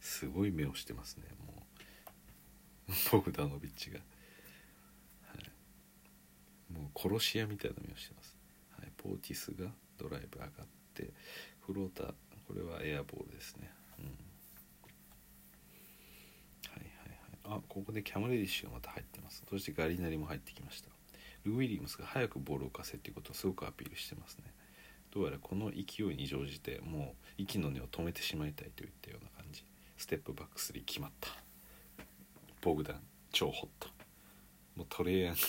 [0.00, 1.58] すごい目をしてますねもう。
[3.12, 3.98] ボグダノビッチが。
[3.98, 4.04] は
[5.34, 6.72] い。
[6.72, 8.14] もう殺し屋みたいな目をして
[9.08, 10.50] ます、はい、ポーティスがドライブ上がっ
[10.94, 11.10] て
[11.66, 12.06] フローター
[12.46, 14.10] これはエアボールですね、うん、は
[16.76, 17.58] いはいはい。
[17.58, 19.42] あここでキャムレディッシュがまた入ってます。
[19.48, 20.88] そしてガリナリも入ってきました。
[21.44, 24.44] ル・ウィリアムスが早くボールを浮かせっていうことをすごくアピールしてますね。
[25.10, 29.64] どうやらこの勢いに乗じてもう息の根を止めてしまいたいといったような感じ。
[29.96, 31.28] ステップバック3決まった。
[32.62, 33.88] ボグダン超ホット。
[34.76, 35.40] もうトレイヤング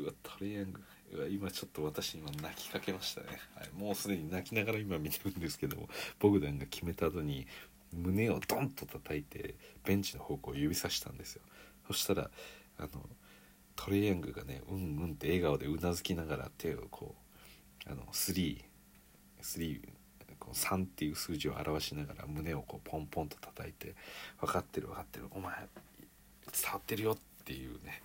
[0.00, 0.82] がうわトレイヤング。
[1.30, 7.46] 今ちょっと私今泣きかけましたね、はい、もうすでに泣きながら今見てるんですけどもボグダンが決めた後に
[7.92, 11.42] 胸をドンと叩いてベンチの方向を指さしたんですよ。
[11.86, 12.30] そしたら
[12.78, 12.88] あの
[13.76, 17.14] トレイヤングがねうんうんって笑顔でうなずきながら手をこ
[17.86, 18.62] うあの33
[20.84, 23.94] っていう数字を表しながら胸をこうポンポンと叩いて
[24.40, 25.68] 「分かってる分かってるお前伝
[26.72, 28.02] わってるよ」っていうね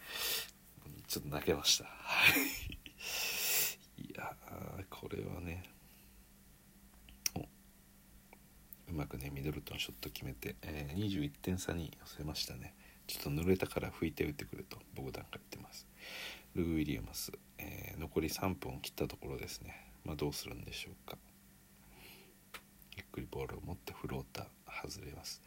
[1.07, 1.85] ちょっと泣けました。
[1.85, 1.89] は
[2.29, 2.82] い。
[3.97, 4.35] いや
[4.89, 5.63] これはね
[8.89, 12.75] うまくねミドルトンショット決めて、えー、21点差に寄せましたね。
[13.07, 15.87] ちょっと濡れたから拭いて打ってくるとボグダンが言ってます。
[16.55, 19.91] ルー・ウィリアムス、えー、残り3分を切ったところですね。
[20.05, 21.17] まあどうするんでしょうか。
[22.95, 25.41] ゆっくりボールを持ってフローター外れます。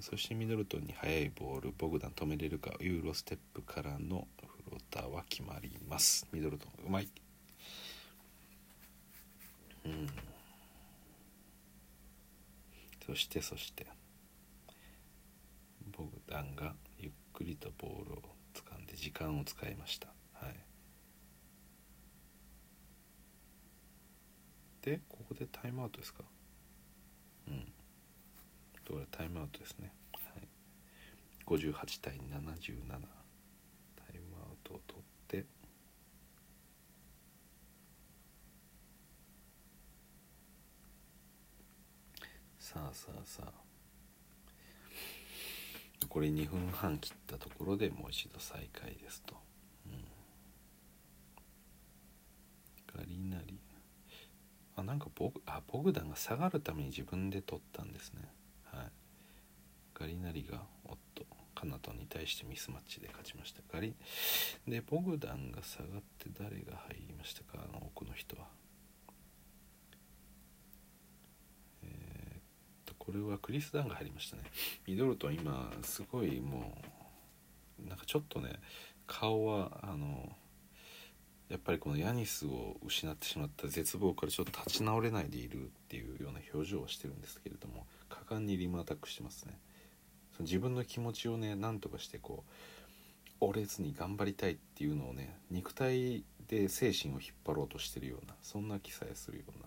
[0.00, 4.26] そしてミドルトンに速いボールボグダン止めれるかユーロステップからの
[4.72, 6.26] フローターは決まります。
[6.32, 6.90] ミドルトンう。
[6.90, 7.08] まい。
[9.84, 10.08] うん。
[13.06, 13.86] そしてそして。
[15.94, 18.22] ボグダンがゆっくりとボールを
[18.54, 20.08] 掴んで時間を使いました。
[20.32, 20.54] はい。
[24.80, 26.24] でここでタイムアウトですか？
[27.46, 27.72] うん。
[28.88, 30.48] これタイムアウトですね、はい、
[31.46, 33.21] 58対77
[34.72, 35.46] タイムアウトを取って。
[42.58, 43.52] さあさあさあ。
[46.02, 49.34] 残り2分半切ったところでもう一度再開ですと、
[49.86, 50.04] うん、
[52.94, 53.58] ガリナリ
[54.76, 58.22] あなんかボグあボグダンが下がるために自分で取ったんですね。
[58.64, 58.86] はい、
[59.94, 61.24] ガリナリがおっと。
[61.62, 63.94] カナトに対してミスマッチで勝ちましたガリ
[64.66, 67.64] でボグダンが下がって誰が入りましたか？
[67.64, 68.48] あの奥の人は。
[71.84, 72.40] えー、っ
[72.84, 74.42] とこれはクリス・ダンが入りましたね。
[74.88, 76.76] ミドルトン今すごいも
[77.84, 78.54] うなんかちょっとね
[79.06, 80.32] 顔はあの
[81.48, 89.56] やっぱりこのヤニスを失ってしまった絶望からちょっと立ち直れないでいるっていうような表情をしてるんですけれども果敢にリムアタックしてますね。
[90.36, 92.44] その自分の気持ちをね何とかしてこ
[93.40, 99.66] う折れずに頑張りたいっていうのをね肉体で精神を引っ張ろうとしてるようなそんな気さえするような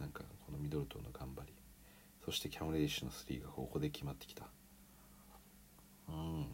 [0.00, 1.52] なんかこのミドルトンの頑張り。
[2.24, 4.44] そしてキャムレディッシュの3がここで決まってきた。
[6.08, 6.46] うん。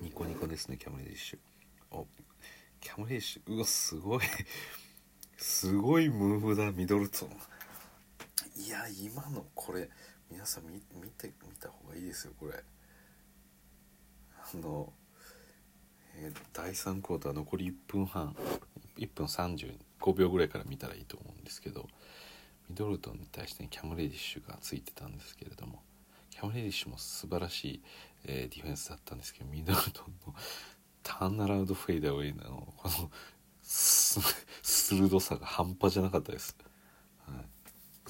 [0.00, 1.38] ニコニコですねキャムレディッシュ
[1.90, 2.06] お
[2.80, 4.20] キャムレディッシュうわすごい。
[5.38, 7.30] すごいムーブだミドルトン。
[8.62, 9.88] いや今のこれ
[10.30, 14.92] 皆さん見見てみた方がいいですよこれあの
[16.16, 18.34] えー第3クォーター残り1分半
[18.98, 21.86] 1分35秒ぐらいから見たらいいと思うんですけど
[22.68, 25.80] ミドルトンに対してキャム・レディッシュがついてたんですけれども
[26.30, 27.82] キャム・レディッシュも素晴らしい、
[28.26, 30.34] えーディフェンスだったんですけどミドルトンの
[31.02, 33.10] ターンアラウンドフェイダーウェイのこの
[34.62, 36.56] 鋭さが半端じゃなかったです。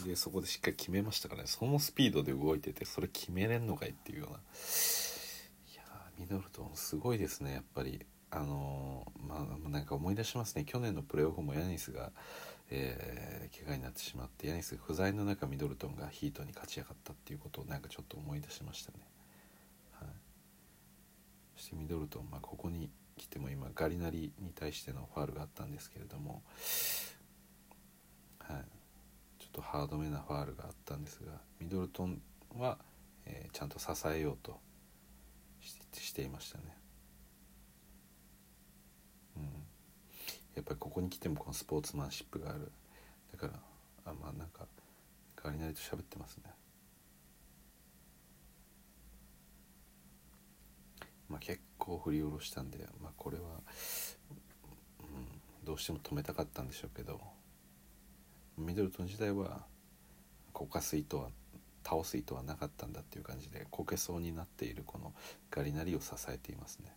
[0.05, 1.47] でそこでしっかり決めましたからね。
[1.49, 4.37] そのスピードで動いててそれ決めれんのかいっていうような。
[4.37, 5.83] いや
[6.19, 8.05] ミドルトンすごいですねやっぱり。
[8.29, 10.65] あのーまあなんか思い出しますね。
[10.65, 12.11] 去年のプレーオフもヤニスが、
[12.71, 18.99] えー怪我になってしまってヤニス不在の中ミドルトンがヒートに勝ち上がったっていうことをなんかちょっと思い出しましたね。
[19.93, 20.09] はい、
[21.57, 26.43] そしてミドルトン、まあ、ここに来ても今ガリナリに対してのファウルがあったんですけれども、
[28.41, 28.65] はい、
[29.57, 32.21] とハードめなファウルがあったんですがミドルトン
[32.59, 32.77] は、
[33.25, 34.61] えーちゃんと支えようと
[35.93, 36.65] していましたね。
[39.37, 39.43] うん、
[40.55, 42.71] やっぱりここに来てもこのスポーツマンシップがある
[43.33, 43.53] だから
[44.05, 44.67] あまあなんか
[45.43, 46.45] ガリナリと喋ってますね。
[51.29, 53.45] まあ、結構振り下ろしたんで、まあ、これは、
[55.01, 57.21] うん、どうしても止めたかったんでしょうけど
[58.59, 59.65] ミドルトン自体は
[60.53, 61.29] こかす意図は
[61.85, 65.13] 倒す意図はなかったんだっていう感じでこけそうになっているこの
[65.51, 66.93] ガリナリを支えていますね。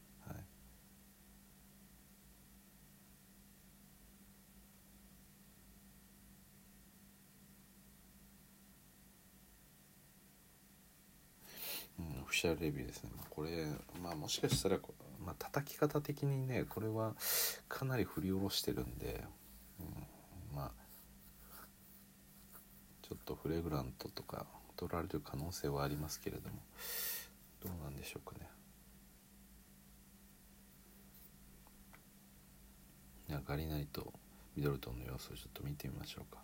[12.00, 13.68] うん、オフィシャルレビューですね、まあ、これ、
[14.02, 14.94] まあ、もしかしたらこ、
[15.24, 17.14] まあ叩き方的にねこれは
[17.68, 19.24] かなり振り下ろしてるんで、
[19.80, 19.84] う
[20.54, 20.89] ん、まあ
[23.10, 24.46] ちょっとフレグラントとか
[24.76, 26.56] 取られる可能性はありますけれども
[27.60, 28.48] どうなんでしょうかね。
[33.28, 34.14] じゃあガリナリと
[34.56, 36.44] ミドルトンの様子をちょっと見てみましょうか。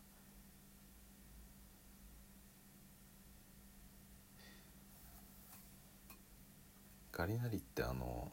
[7.11, 8.27] ガリナリってあの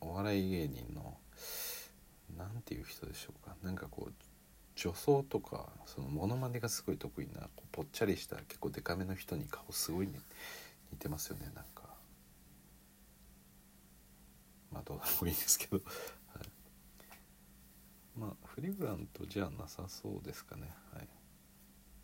[0.00, 1.16] お笑い芸人の
[2.36, 4.12] なんていう人でしょうかなんかこう
[4.76, 10.12] 女装とかそのモノマネがすごい得意なこうぽっちゃりした結構デカめの人に顔すごい、ね、
[10.92, 11.82] 似てますよねなんか。
[14.70, 15.82] まあどうでもいいですけど、は
[16.42, 16.46] い、
[18.18, 20.70] まあフリグラントじゃなさそうですかね。
[20.92, 21.08] はい。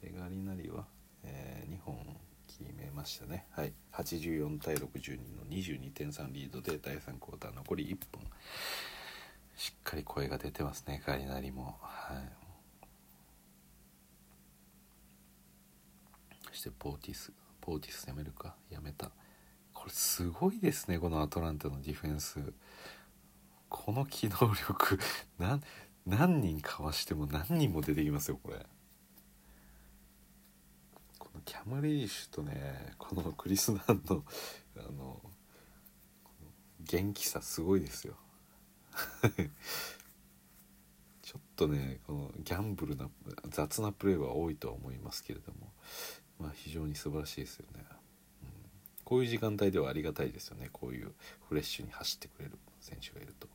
[0.03, 0.87] でガリナリは、
[1.23, 1.97] え2本
[2.49, 3.45] 決めましたね。
[3.51, 3.73] はい。
[3.93, 8.27] 84対62の22.3リードで第3クォーター残り1分
[9.57, 11.77] しっかり声が出てますねガリナリも。
[11.83, 12.42] はい。
[16.53, 18.57] そしてポーティスポーティス攻めるか。
[18.71, 19.11] やめた。
[19.73, 20.99] これすごいですね。
[20.99, 22.41] このアトランタのディフェンス。
[23.71, 24.99] この機動力。
[25.39, 25.63] なん
[26.05, 28.67] 何人かわしても何人も出てきますよこれ。
[31.19, 34.25] このキャム・レイシュとねこのクリス・ナンの
[34.77, 35.23] あのの
[36.81, 38.17] 元気さすごいですよ。
[41.23, 43.09] ちょっとねこのギャンブルな
[43.49, 45.73] 雑なプレーは多いとは思いますけれども。
[46.43, 47.85] まあ非常に素晴らしいですよね、
[48.43, 48.49] うん、
[49.05, 50.69] こういう時間帯ではありがたいですよね。
[50.73, 51.13] こういう
[51.49, 53.49] フレッシュに走ってくれる選手がいると。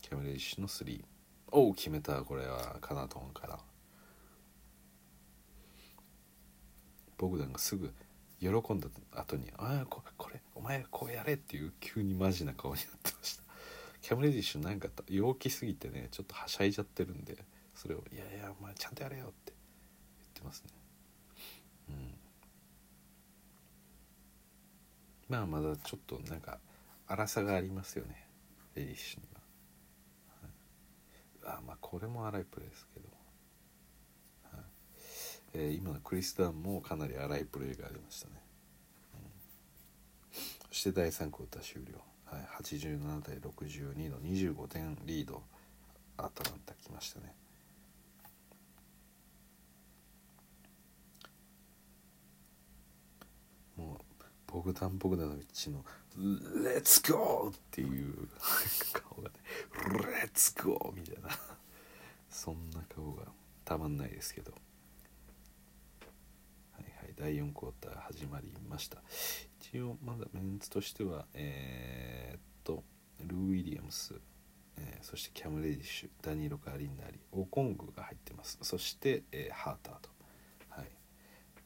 [0.00, 1.02] キャメレイシュの3
[1.50, 2.22] おお決めた。
[2.22, 3.58] これはカナトンから。
[7.18, 7.92] ボグダンがすぐ
[8.40, 13.42] 喜んだ後に「ああここれお前こうやれ」っていう急にマジな顔になってました。
[14.02, 17.38] キャムレディッシュなんか陽気すぎてねちょっとはしゃいじゃってるんで
[17.74, 20.70] それを「いやいやお前ちゃんとやれよ」って言ってますね
[21.88, 22.14] うん
[25.28, 26.58] まあまだちょっとなんか
[27.06, 28.28] 荒さがありますよね。
[28.74, 29.40] レディッシュには、
[31.48, 33.08] はい、あまあこれも荒いプレーですけど、
[34.52, 34.64] はい。
[35.54, 38.34] えー今のクリス・ダンもかなり荒いプレーがありましたね、
[39.14, 39.20] うん。
[40.70, 45.42] そして第3クォーター終了、はい、87対62の25点リード。
[46.18, 47.34] アトランタ来ましたね。
[54.46, 55.84] ボグダン・ボグダノビッチの
[56.16, 58.28] 「レッツゴー!」っていう
[58.92, 59.34] 顔がね
[60.06, 61.30] 「レッツゴー!」みたいな
[62.30, 63.26] そんな顔が
[63.64, 64.52] たまんないですけど
[66.72, 69.02] はいはい第4クォーター始まりました
[69.60, 72.84] 一応まだメンツとしてはえーっと
[73.20, 74.14] ルー・ウィリアムス、
[74.76, 80.10] えーそしてキャム・レディッシュダニーロ・カーリンナリオコングが入ってますそして、えーハーターと
[80.68, 80.90] はい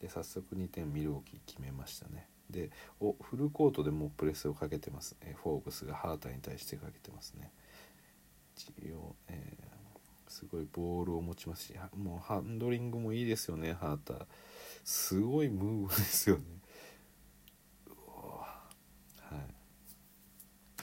[0.01, 7.51] で早速2点ミルウォーキー決めましたねでおフルコートでもプレスをかけてます、えフォーブスがハーターに対してかけてますね。
[8.57, 14.27] 一応、えー、すごいボールを持ちますしもうハンドリングもいいですよねハーター。
[14.85, 16.43] すごいムーブですよね。
[17.97, 19.55] はい。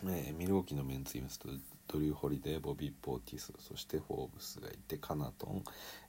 [0.06, 1.50] えー、ミルウォーキーのメンツ言いますと
[1.88, 5.64] ドリュー・ホリデーボビー・ポーティスそしてフォーブスがいてカナトン、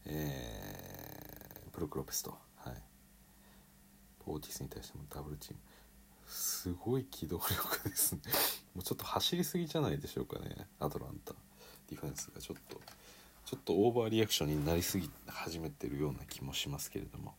[0.07, 2.37] えー、ブルク・ロペスと、
[4.33, 5.59] はい、ポーティスに対してもダブルチーム。
[6.27, 8.21] すごい機動力ですね。
[8.75, 10.69] もうちょっと走りすぎじゃないでしょうかね。
[10.79, 11.35] アトランタ。
[11.89, 12.81] ディフェンスがちょっと。
[13.45, 17.35] ちょっとオーバーリアクションになりすぎ始めてるような気もしますけれども。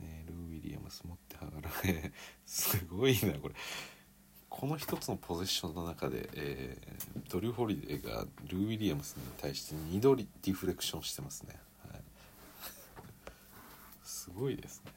[0.00, 0.78] ルー・ウィリア。
[0.88, 1.70] ムス持ってはがら
[2.46, 3.54] すごいなこれ。
[4.58, 11.54] この一つのポゼッションの中で、えー、ドリュー・ホリデーがルー・ウィリアムスに対して2度 deflection してますね、
[11.92, 12.02] はい、
[14.02, 14.90] すごいですね。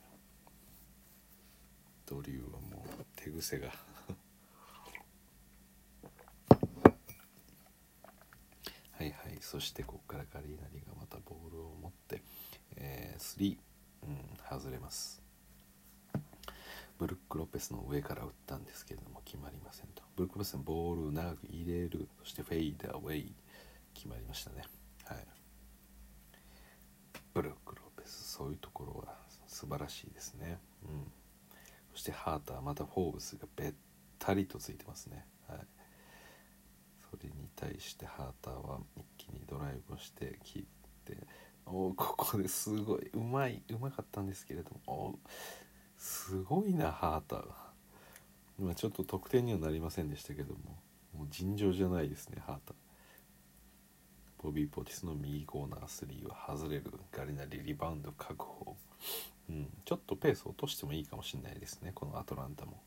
[2.08, 3.68] ドリューはもう手癖が。
[8.98, 9.38] はいはい。
[9.42, 12.24] そしてここからガリーナリがまたボールを持って、
[12.78, 13.60] えー、3、
[14.08, 14.18] うん、
[14.60, 15.21] 外れます。
[17.02, 20.04] ブルック・ロペスの上から打ったんですけれども決まりませんと。
[20.16, 23.34] ブルック・ロペスのボールを長く入れるそしてフェイダーウェイ
[23.96, 24.62] 決まりましたね。
[25.06, 25.18] はい。
[27.34, 29.16] ブルック・ロペスそういうところは
[29.48, 30.60] 素晴らしいですね。
[30.84, 31.12] うん。
[31.94, 33.74] そしてハーターまたフォーブスがべっ
[34.20, 35.26] たりとついてますね。
[35.48, 35.60] はい。
[37.10, 40.64] それに対してハーターは一気にドライブをして切っ
[41.04, 41.18] て。
[41.66, 45.18] おここですごいうまいうまかったんですけれども。
[46.02, 47.46] すごいなハーター
[48.58, 50.80] 今ちょっと得点にはなりませんでしたけども。
[51.16, 52.76] もう尋常じゃないですねハーター。
[54.42, 58.76] ボビー・ポティスの右コーナー3は外れるガリナリリバウンド確保、
[59.48, 62.82] うん、ちょっとペース落としてもいいかもしれないですねこのアトランタも。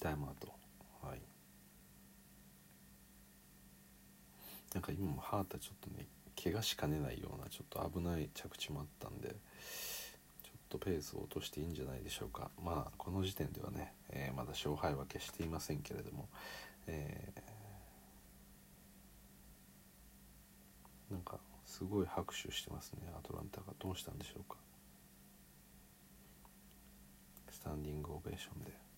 [0.00, 0.54] タイムアウト。
[1.02, 1.20] はい。
[4.74, 6.06] なんか今もハータちょっとね
[6.42, 12.50] 怪我しかねないようなちょっと危ない着地もあったんでちょっとペースを落としていいんじゃないでしょうか。
[12.62, 16.28] まあこの時点ではね、えー、まだ勝敗は決していませんけれども、
[16.86, 23.66] えー、なんかすごい拍手してますねアトランタが。
[23.78, 24.56] どうしたんでしょうか。
[27.50, 28.89] スタンディングオベーションで。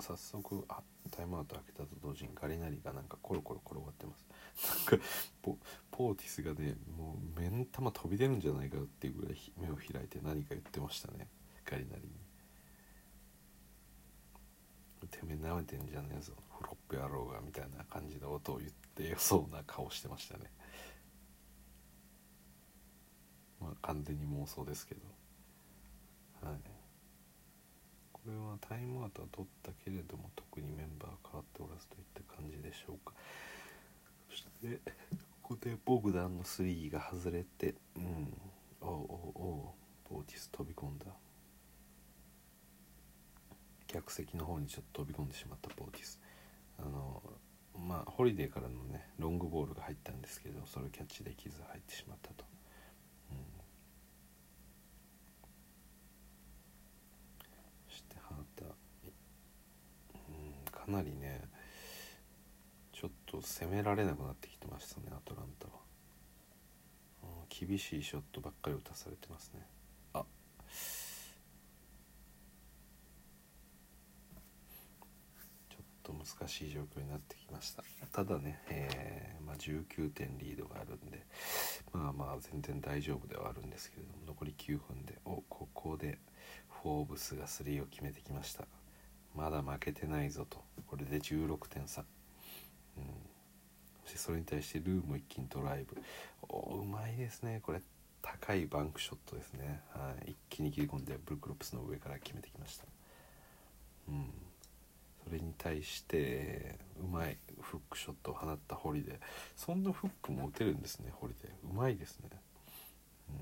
[0.00, 4.24] 早速あタイムアウト開けたと同時にガリナリがなんかコロコロ転がってます。
[4.92, 5.06] なんか
[5.42, 5.58] ポ
[5.90, 11.28] ポーティスがねもう目ん玉飛び出るんじゃないかっていうぐらい目を開いて何か言ってましたね。
[11.64, 12.08] ガリナリに
[15.10, 16.34] 「てめえ舐めてんじゃねえぞ。
[16.58, 20.50] フロップ野郎が」みたいな感じの音を言ってそうな顔してましたね。
[23.60, 25.00] まあ完全に妄想ですけど。
[26.42, 26.73] はい。
[28.24, 33.12] これはタイムアウトは取ったけれども特にメンバー変わっておらずといった感じでしょうか。
[34.30, 34.80] そして
[35.42, 38.32] ここでボグダンの3が外れてうん。
[38.80, 39.74] おおお
[40.10, 41.06] ボーティス飛び込んだ。
[43.86, 46.18] 客席の方にちょっと飛び込んでしまったボーティス。
[46.78, 47.22] あの
[47.78, 52.53] まあホリデーからのねロングボールが入ったんですけどそれをキャッチできず入ってしまったと。
[60.84, 61.40] かなりね
[62.92, 65.72] ちょっと攻められなくなってきてましたねアトランタは、
[67.22, 69.66] うん、厳しいショットばっかり打たされてますね。
[70.12, 70.24] あ。
[75.70, 77.82] ちょっと難しい状況になってきました。
[78.12, 81.26] ただね、えー、まあ、19点リードがあるんで
[81.92, 85.18] まあまあ全然大丈夫ではあるんですけれども残り9分で。
[85.24, 86.18] おここで
[86.82, 88.66] フォーブスが3を決めてきました
[89.34, 90.62] まだ負けてないぞと。
[90.86, 92.02] これで16点差、
[92.96, 93.04] うん、
[94.04, 95.96] そしてそれに対してルーも一気にドライブ。
[96.48, 97.60] おうまいですね。
[97.62, 97.80] これ
[98.24, 102.84] 高いバンクショットですね、はい、一気に切り込んでブルックロペスの上から決めてきました、
[104.08, 104.30] うん、
[105.24, 109.14] それに対してうまいフックショットを放ったホリデー
[109.54, 112.30] そんなフックも打てるんですねホリデーうまいですね、
[113.28, 113.36] うん、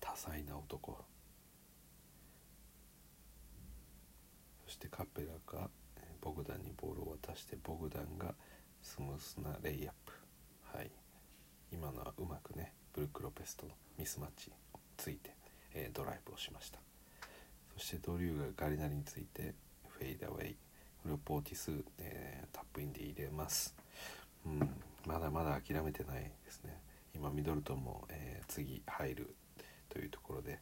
[0.00, 0.98] 多彩な男。
[4.74, 5.68] してカペラが
[6.20, 8.34] ボグダンにボールを渡してボグダンが
[8.82, 10.12] スムースなレイアップ。
[10.76, 10.90] はい。
[11.72, 14.50] 今のはうまくねブルック・ロペスとのミスマッチ
[14.96, 15.36] ついて、
[15.74, 16.80] えードライブをしました。
[17.74, 19.54] そしてドリューがガリナリについて
[19.88, 20.56] フェイダーウェイ。
[21.02, 23.76] これをポーティス、えータップインで入れます。
[24.44, 24.58] うん。
[25.06, 26.80] まだまだ諦めてないですね。
[27.14, 29.36] 今ミドルトンも、えー次入る
[29.88, 30.58] というところで、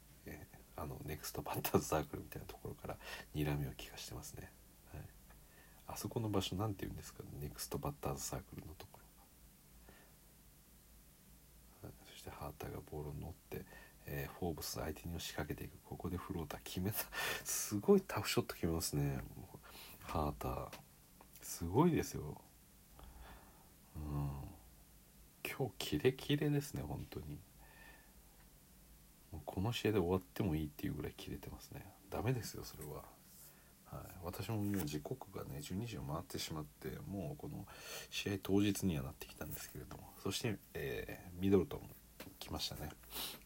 [0.83, 2.97] あのネクスト バッターズサークルみたいなところから
[3.35, 4.51] 睨みを利かしてますね、
[4.93, 5.03] はい、
[5.89, 7.23] あそこの場所なんて言うんですか？
[7.41, 8.99] ネクストバッターズサークルのとこ
[11.83, 13.65] ろ、はい、そしてハーターがボールを乗って、
[14.07, 15.79] えーフォーブス相手に仕掛けていく。
[15.85, 16.99] ここでフローター決めた。
[17.45, 19.23] すごいタフショット決めますね。
[20.01, 20.71] ハーター。
[21.41, 22.41] すごいですよ。
[23.95, 24.31] うん。
[25.45, 27.39] 今日キレキレですね本当に。
[29.45, 31.87] この試合で終わってもいいっていうぐらい切れてますね。
[32.11, 33.05] ダメですよそれは、
[33.87, 37.67] はい、私ももう時刻がね12時を回ってしまってもうこの
[38.11, 40.13] 試合当日にはなってきたんですけれども。
[40.23, 41.81] そして、えーミドルトン
[42.39, 42.91] 来ましたね。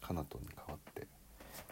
[0.01, 1.07] カナトンに変わって。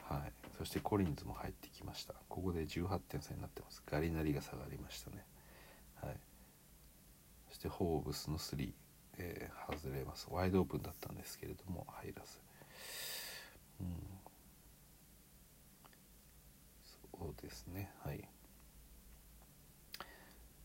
[0.03, 0.32] はい。
[0.57, 2.13] そしてコリンズも入ってきました。
[2.30, 3.84] ここで18点差になってます。
[3.86, 5.26] ガリナリが下がりましたね。
[6.01, 6.18] はい。
[7.49, 8.72] そしてホーブスの3、
[9.18, 10.28] えー外れます。
[10.32, 12.45] ワイドオープンだったんですけれども入らず。
[16.84, 17.91] そうですね。
[18.03, 18.28] はい。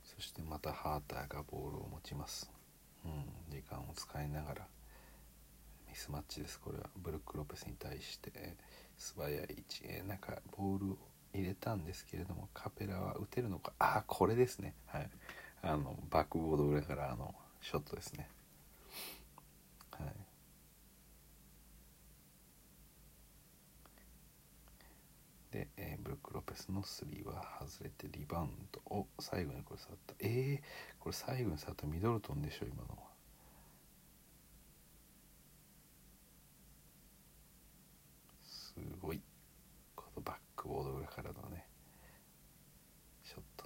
[0.05, 2.51] そしてまたハーターがボールを持ちます。
[3.05, 3.25] うん。
[3.51, 4.67] 時間を使いながら。
[5.89, 6.61] ミスマッチです。
[6.61, 6.91] これは。
[6.97, 8.57] ブルック・ロペスに対して
[8.97, 10.99] 素早い位置えーなんかボールを
[11.33, 13.73] 入れたんですけれどもカペラは打てるのか。
[13.79, 14.75] ああこれですね。
[14.87, 15.11] はい。
[15.63, 18.29] あのバックボード裏からあのショットですね
[19.91, 20.15] はい
[25.51, 30.15] で、えーブルック・ロペスの3は外れてリバウンドを最後にこれ触った。
[30.21, 33.11] えー、これ最後に触ったミドルトンでしょ今のは。
[38.43, 39.21] すごい。
[39.97, 41.67] このバックボード裏からのね
[43.25, 43.65] ショット。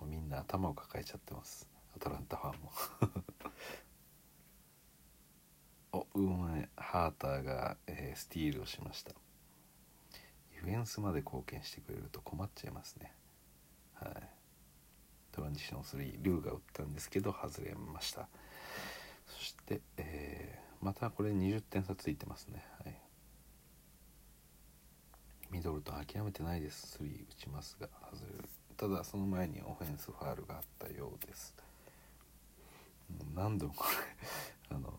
[0.00, 1.68] もうみんな頭を抱えちゃってます。
[1.94, 2.72] アトランタファンも。
[5.92, 6.68] おうまい。
[6.76, 9.12] ハーターが、えースティールをしました。
[10.66, 13.12] ィフェンスまで貢献してくれると困っちゃいますね。
[13.94, 14.12] はい。
[15.32, 18.28] トランジション3ルーが打ったんですけど外れました。
[19.26, 22.64] そして、えーまたこれ20点差ついてますね。
[22.84, 22.98] はい。
[25.52, 26.98] ミドルトン諦めてないです。
[27.00, 28.48] 3打ちますが外れる。
[28.76, 31.54] ただその前にオフェンスファールがあったようです。
[33.08, 33.84] もう何度もこ
[34.70, 34.92] れあの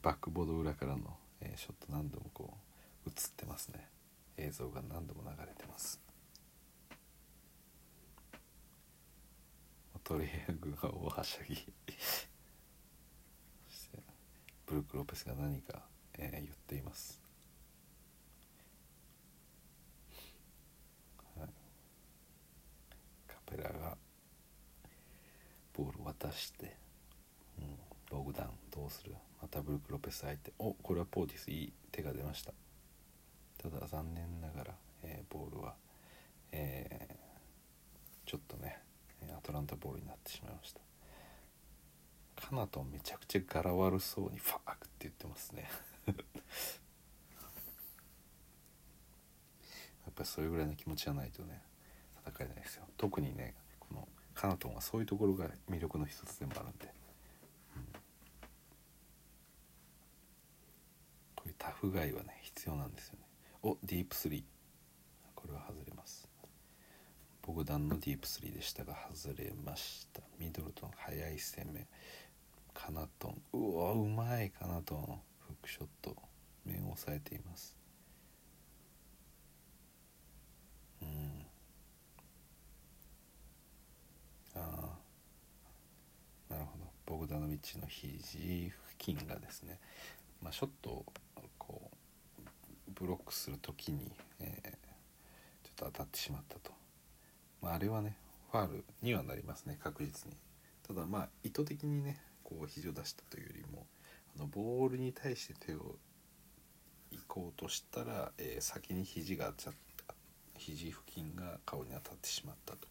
[0.00, 2.56] バックボード裏からの、えーショット何度もこ
[3.06, 3.88] う映ってますね。
[4.36, 6.00] 映像が何度も流れてます。
[10.02, 11.54] トレイヤングが大はしゃぎ。
[13.70, 14.02] そして
[14.66, 17.20] ブルック・ロペスが何か、えー言っています、
[21.36, 21.48] はい、
[23.26, 23.96] カペラが
[25.72, 26.76] ボール渡して、
[27.58, 27.78] うん、
[28.10, 29.14] ボグダウンどうする？
[29.40, 30.52] またブルック・ロペス相手。
[30.58, 31.50] おこれはポーティス。
[31.50, 31.72] いい。
[31.90, 32.52] 手が出ました。
[33.70, 35.74] ただ残念ながら、えーボールは、
[36.52, 37.14] えー
[38.26, 38.78] ちょっとね
[39.36, 40.80] アトランタボールになってしまいました。
[42.36, 45.68] カナトンめちゃくちゃ柄悪そうにファークって言ってますね。
[46.06, 46.12] や
[50.10, 51.62] っぱりそれぐらいの気持ちじゃないとね
[52.26, 52.86] 戦えないですよ。
[52.96, 56.92] 特にねこのカナトンはそういうところが魅力の一つでもあるんで、
[57.76, 57.84] うん。
[61.36, 63.23] こういうタフガイはね必要なんですよね。
[63.66, 64.42] おディープスリー。
[65.34, 66.28] これは外れます。
[67.40, 70.20] ボグダンのディープスリーでしたが外れました。
[70.38, 71.86] ミドルトン速い攻め。
[72.74, 73.42] カナトン。
[73.54, 74.98] うわうまいカナトン。
[75.46, 76.14] フックショット。
[76.66, 77.74] 面を押さえています。
[81.00, 81.46] うん。
[84.56, 84.98] あ
[86.50, 86.84] あなるほど。
[87.06, 89.78] ボグダノビッチの肘付近がですね、
[90.42, 91.06] まあ、ショットを
[91.56, 91.93] こう
[92.88, 94.10] ブロックする時に、
[94.40, 94.84] えー
[95.64, 96.70] ちょっと当たってしまったと、
[97.62, 98.16] まあ、あれはね
[98.52, 100.36] ファールにはなりますね確実に。
[100.86, 103.86] ただまあ意図的にねこう肘を出したというよりも
[104.36, 105.96] あのボールに対して手を
[107.10, 109.74] 行こうとしたら、えー先に肘が当たっ
[110.06, 110.14] た
[110.58, 112.86] 肘付近が顔に当たってしまったと。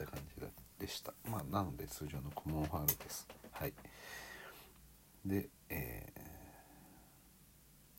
[0.00, 0.46] いった感じ
[0.78, 1.12] でした。
[1.28, 3.26] まあなので通常のコモンファールです。
[3.52, 3.72] はい。
[5.26, 6.20] でえー、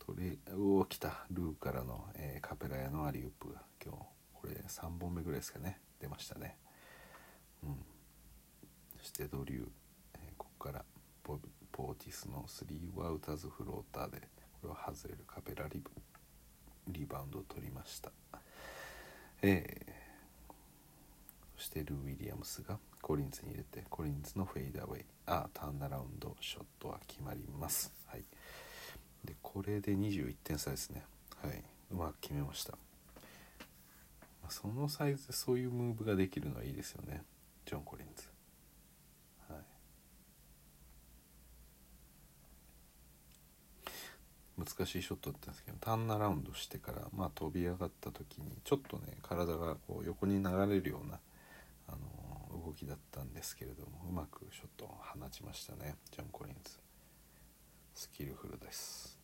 [0.10, 3.99] トレおお来たルーからの、えーカペラヤのアリウープが今日
[4.34, 5.80] これ3本目ぐらいですかね。
[5.99, 6.57] 出ましたね。
[7.64, 7.76] うん。
[8.97, 9.68] そしてドリュー、
[10.16, 10.84] えーここから
[11.22, 11.39] ポ
[11.72, 12.66] ポーティスの3
[12.99, 14.28] ワウターズフローターで
[14.62, 15.91] これは外れるカペラリブ
[16.88, 18.12] リバウンドを取りました。
[19.43, 19.99] えー
[21.55, 25.05] そしてルー・ウィリアムスがコリンズに入れてコリンズのフェイダーウェイ。
[25.26, 27.99] あターンアラウンドショットは決まります。
[29.26, 31.03] でこれで21点差ですね。
[31.41, 31.63] はい。
[31.91, 32.78] うまく決めました、ま
[34.49, 37.24] あそのサイズでそういうムーブができるのはいいですよね。
[37.65, 38.24] ジョン・コリンズ。
[39.47, 39.63] はい。
[44.57, 51.20] 難しいショットだったんですけどターンアラウンドしてから、まあ、飛び上がった時にちょっとね体がこう横に流れるような、
[51.88, 51.91] あ
[52.51, 56.89] の動きだったんですけれどもうまくショットを放ちましたねジョン・コリンズ。
[58.00, 59.20] スキルフルです。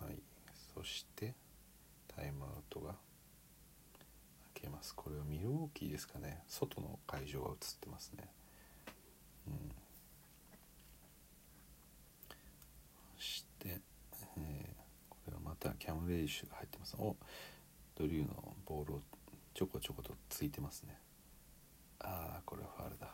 [0.00, 0.18] はい。
[0.74, 1.34] そして
[2.16, 2.92] タイムアウトが
[4.54, 4.94] 開けます。
[4.94, 6.42] これはミルウォーキーですかね。
[6.48, 8.30] 外の会場が映ってますね。
[9.46, 9.54] うん。
[13.18, 13.78] そして、
[14.38, 16.96] えーこれはまたキャム・レイシュが入ってます。
[16.98, 17.14] お
[17.94, 19.00] ドリューのボールを
[19.52, 20.96] ちょこちょことついてますね。
[22.02, 23.08] ああこれはファールだ。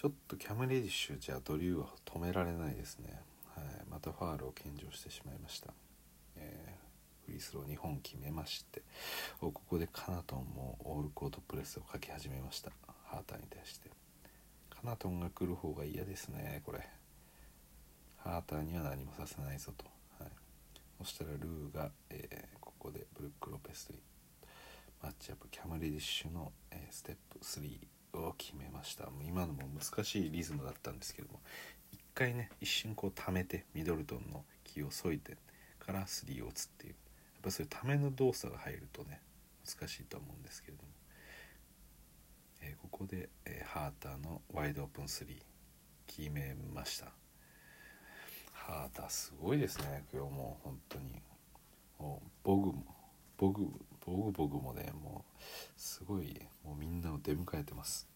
[0.00, 3.20] ちょっとキャム・レディッシュじゃドリューは止められないですね、
[3.54, 5.74] はい、またファールを献上してしまいました、
[6.36, 6.80] えー
[7.26, 8.82] フリースロー2本決めまして
[9.40, 12.72] ここでカナトンもオールコートプレスをかけ始めました。
[13.04, 13.90] ハーターに対して。
[14.70, 16.88] カナトンが来る方が嫌ですねこれ。
[18.16, 19.84] ハーターには何もさせないぞと、
[20.18, 20.30] はい、
[20.98, 23.92] そしたらルーが、えーここでブルック・ロペスと
[25.02, 29.04] マッチアップキャム・レディッシュの、えーステップ3を決めました。
[29.04, 31.40] もう今のも難しいリズムだったんですけども
[31.92, 35.36] 一回ね一瞬こう溜めてミドルトンの気を削いて
[35.78, 36.96] から3を打つっていうや
[37.38, 39.20] っぱそういうための動作が入るとね
[39.64, 40.88] 難しいと思うんですけれども、
[42.62, 45.26] えーここで、えーハーターのワイドオープン3
[46.06, 47.06] 決めました。
[48.52, 51.22] ハーターすごいですね今日もう本当に。
[51.98, 52.84] もうボグも
[53.36, 53.68] ボグ
[54.04, 55.42] ボグボグもねもう
[55.76, 58.08] すごいもうみんなを出迎えてます。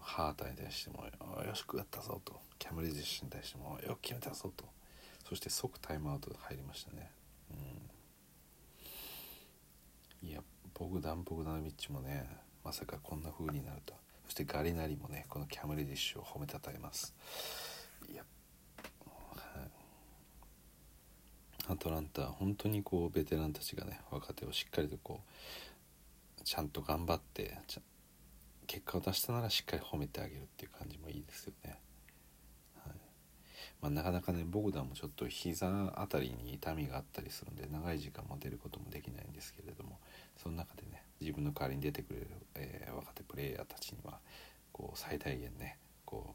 [0.00, 1.04] ハーターに対しても
[1.44, 2.40] 「よしくやったぞ」と。
[2.58, 4.64] キャムレジッシュに対しても「よく決めたぞ」と。
[5.28, 7.10] そして即タイムアウト入りましたね。
[7.50, 7.54] う
[10.24, 10.28] ん。
[10.28, 10.42] いや
[10.74, 12.26] ボグダン・ボグダノビッチもね
[12.62, 13.94] まさかこんな風になると
[14.24, 17.14] そしてガリナリもねこのキャムレディッシュを褒めたたえます。
[18.08, 18.24] いや
[19.08, 19.60] は
[21.53, 25.20] いアトランタ本当にこうベテランたちがね若手をしっかりとこ
[26.38, 27.56] うちゃんと頑張って
[28.66, 31.78] 結果を出したならしっかり褒めてあげるっていう感じもいいですよね。
[32.84, 32.92] はい
[33.80, 39.98] まあ、なかなかねボグダンもちょっと膝あたりに痛みがあったりするんで長い時間も出ることもできないんですけれども
[40.36, 44.18] その中でね自分の代わりに出てくれる、えー若手プレイヤーたちには
[44.72, 46.34] こう最大限ねこ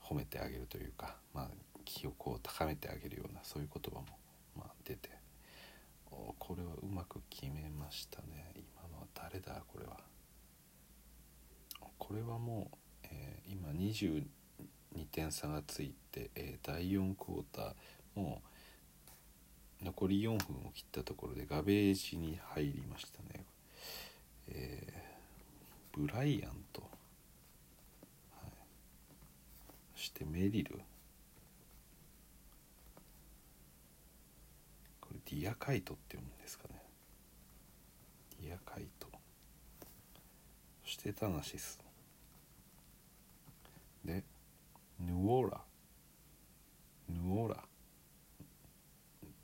[0.00, 1.48] う褒めてあげるというか、まあ、
[1.84, 2.12] 気を
[2.42, 4.06] 高めてあげるようなそういう言葉も、
[4.84, 5.10] 出て。
[6.10, 8.52] おこれはうまく決めましたね。
[8.54, 9.98] 今のは誰だこれは。
[11.98, 14.24] これはもう、えー今22
[15.10, 17.74] 点差がついて、えー第4クォーター
[18.14, 18.42] も
[19.82, 23.44] う残り4分を切ったところでガベージに入りましたね、
[24.48, 25.04] えー
[25.96, 26.88] ブライアント、は
[28.48, 28.50] い、
[29.94, 30.80] そしてメリル。
[35.14, 36.82] これディアカイトって読むんですかね。
[38.42, 39.06] ディアカイト。
[40.84, 41.78] そしてタナシス。
[44.04, 44.24] で
[44.98, 45.60] ヌオーラ。
[47.08, 47.64] ヌオーラ。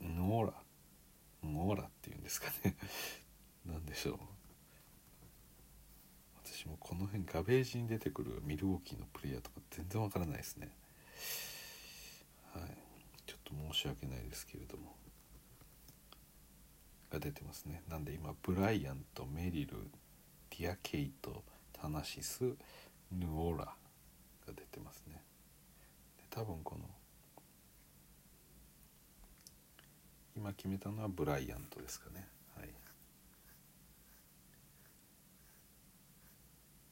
[0.01, 0.53] ヌオーラ。
[1.43, 2.75] ヌオーラっていうんですかね。
[3.65, 4.19] なんでしょう。
[6.43, 10.69] 私もこの辺ガベージに出てくるミルウォーキーのプレイヤーとか全然わからないですね。
[12.53, 12.77] はい。
[13.25, 15.00] ちょっと申し訳ないですけれども。
[17.11, 17.83] が出てますね。
[17.89, 19.77] なんで今ブライアントメリル
[20.57, 21.43] ディアケイト
[21.73, 22.43] タナシス
[23.11, 23.73] ヌオーラが
[24.47, 25.21] 出てますね。
[26.29, 26.85] 多分この
[30.35, 32.27] 今決めたのはブライアントですかね。
[32.55, 32.67] はい。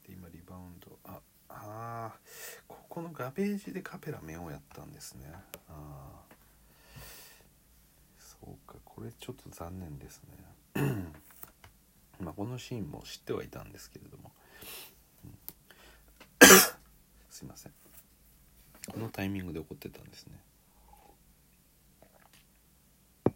[0.06, 1.00] で今リバウンド。
[1.06, 2.20] ああー
[2.68, 5.32] ここのガベージでカペラ目をやったんですね。
[5.70, 6.29] ああ
[8.40, 10.22] そうかこれちょっと残念です
[10.76, 10.84] ね。
[12.20, 14.32] まあこのシーンも知ってはいたんですけれども、
[17.30, 17.74] すいません。
[18.92, 20.42] このタイミングで起こってたんですね。
[23.24, 23.32] こ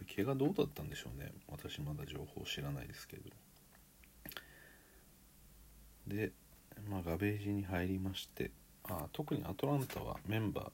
[0.00, 1.32] れ怪我どうだったんでしょうね。
[1.48, 3.36] 私まだ情報知らないですけれども。
[6.06, 6.32] で
[6.88, 8.50] まあ、ガベージに入りまして
[8.84, 10.70] あ特にアトランタはメンバー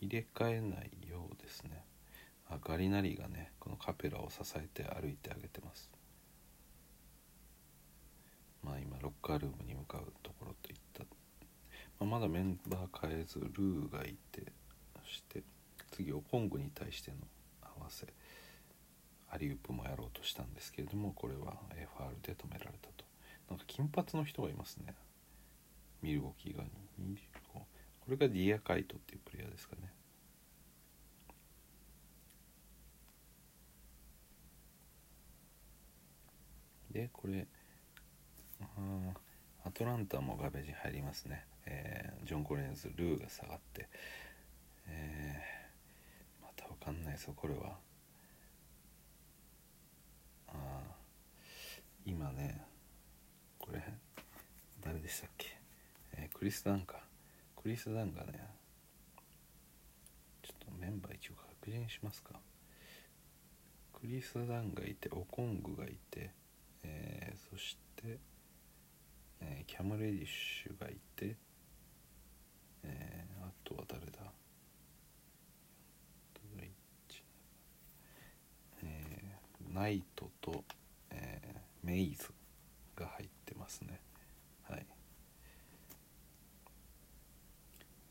[0.00, 1.84] 入れ替えないようですね。
[2.48, 5.90] あガリナリがねこのカペラを支えて歩いてあげてます。
[8.62, 11.04] まあ今ロッカールームに向かうところといった、
[12.00, 14.52] まあ、まだメンバー変えずルーがいて
[15.04, 15.42] そして
[15.92, 17.16] 次オコングに対しての
[17.62, 18.06] 合わせ
[19.30, 21.56] アリウープもやろうとしたんですけれどもこれは
[21.96, 23.04] ファールで止められたと。
[23.50, 24.94] なんか金髪の人がいますね。
[26.02, 26.64] ミルウォーキー側
[26.98, 27.18] に
[28.04, 29.92] これがディアカイトっていうプレイヤーですかね。
[36.90, 37.46] でこれ
[39.64, 43.88] アトランタもガベージ入りますね、えー、ジョン・コレンズルーが下がって、
[44.86, 47.78] えー、また分かんないですよこれは。
[52.06, 52.62] 今ね
[53.58, 53.82] これ
[54.82, 55.56] 誰でしたっけ、
[56.12, 57.03] えー、クリス・ダンか
[57.64, 58.48] クリス・ダンがね。
[60.42, 62.34] ちょっとメンバー一応確認しますか。
[63.92, 66.30] クリス・ダンがいてオコングがいて、
[66.84, 68.18] えー、そして
[69.40, 71.36] えー、キャム・レディッシュがいて、
[72.82, 74.32] えー、あとは誰だ。
[78.82, 79.38] え、
[79.72, 80.64] ナイトと、
[81.10, 82.28] えー、メイズ
[82.96, 83.98] が入ってますね
[84.68, 84.86] はい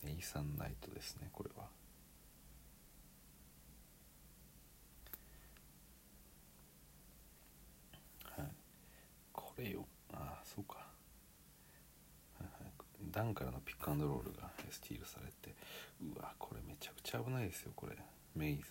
[0.03, 1.63] ネイサン・ナイトですねこれは。
[8.37, 8.51] はい。
[9.31, 9.85] これよ。
[10.11, 10.93] ああそうか。
[13.11, 15.55] ダンからのピックアンドロールがスティールされて。
[16.01, 17.95] うわこれめちゃくちゃ危ないですよこれ。
[18.35, 18.63] メイズ。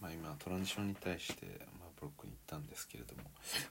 [0.00, 1.66] まあ今トランジションに対して、
[1.98, 3.22] ブロックに行ったんですけれども、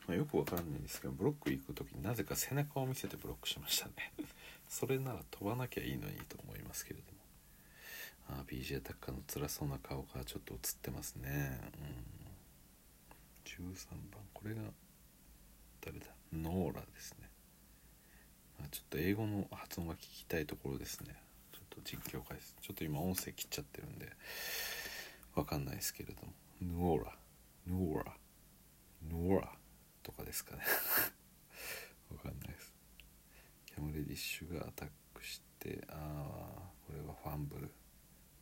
[0.08, 4.14] まあ、よくわからないんですけどブロック行く時になぜか背中を見せてブロックしましたね。
[4.68, 7.20] それなら飛ばなきゃいいのにと思いますけれども。
[8.28, 11.60] あ BJ タッカーの辛そうな顔がちょっと映ってますね。
[11.78, 12.26] うん。
[13.46, 14.62] 13番これが
[15.82, 16.08] 誰だ？
[16.34, 17.30] ノーラですね。
[18.60, 21.16] まちょっと英語の発音が聞きたいところですね。
[21.52, 22.54] ちょっと実況解説。
[22.62, 24.12] ちょっと今音声切っちゃってるんで
[25.36, 26.34] わかんないですけれども。
[26.62, 27.16] ノーラ。
[27.68, 28.18] ノーラ
[29.10, 29.52] ノーラ
[30.04, 30.64] とかですかね。
[32.12, 32.74] わかんないです。
[33.66, 37.72] キャムレディッシュがアタックしてああこれはファンブル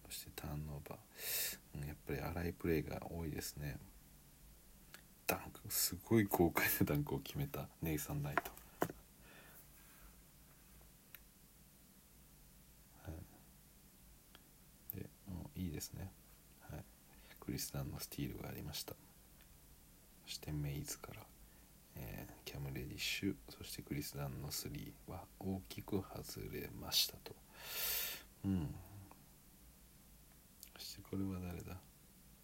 [0.06, 3.78] そしてターンオーバー、うん、やっぱり荒いプレーが多いですね。
[5.26, 8.52] ダンクすごい豪快なダンクを決めたネイサン・ナイト、
[15.56, 16.12] い、いいですね、
[16.70, 16.84] はい、
[17.40, 18.96] クリスタンのスティールがありました。
[20.26, 21.22] そしてメイズから、
[21.96, 27.36] えー、キャム・レディッシュそしてクリス・ダンのスリーは大きく外れましたと。
[28.46, 28.76] うん。
[30.78, 31.78] そしてこれは誰だ？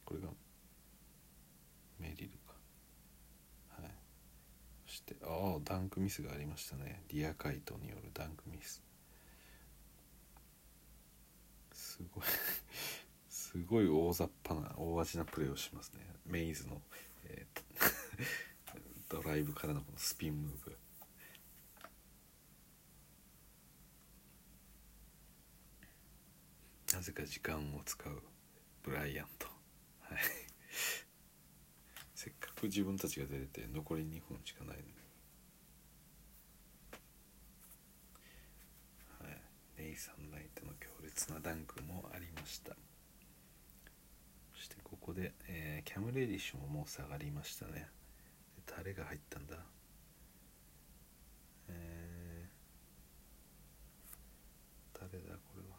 [0.05, 0.27] これが
[1.99, 2.53] メリルか。
[3.81, 3.91] はい。
[4.87, 7.03] そしてああダンクミスがありましたね。
[7.09, 8.81] ディアカイトによるダンクミス。
[11.73, 12.23] すごい。
[13.29, 16.05] すごい大雑把な大味なプレーをしますね。
[16.25, 16.81] メイズの、
[19.09, 20.77] ドライブからのこのスピンムーブ。
[26.93, 28.23] なぜか時間を使う
[28.83, 29.47] ブライアント。
[30.01, 30.17] はい。
[32.13, 34.89] せっかく自分たちが出れて残り2分しかないのに。
[39.21, 39.29] は
[39.77, 39.81] い。
[39.81, 42.75] ネイサン・ライトの強烈なダンクもありました。
[44.53, 47.87] そしてここで、えー、キャム・レディッシュももう下がりましたね。
[48.81, 49.57] 誰が入ったんだ？
[51.67, 55.75] えー、誰だこれは？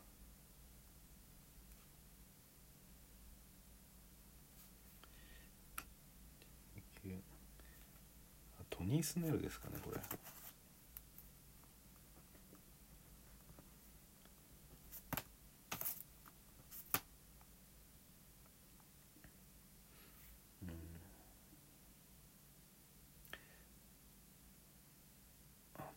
[8.68, 10.00] トニー・スネルですかねこれ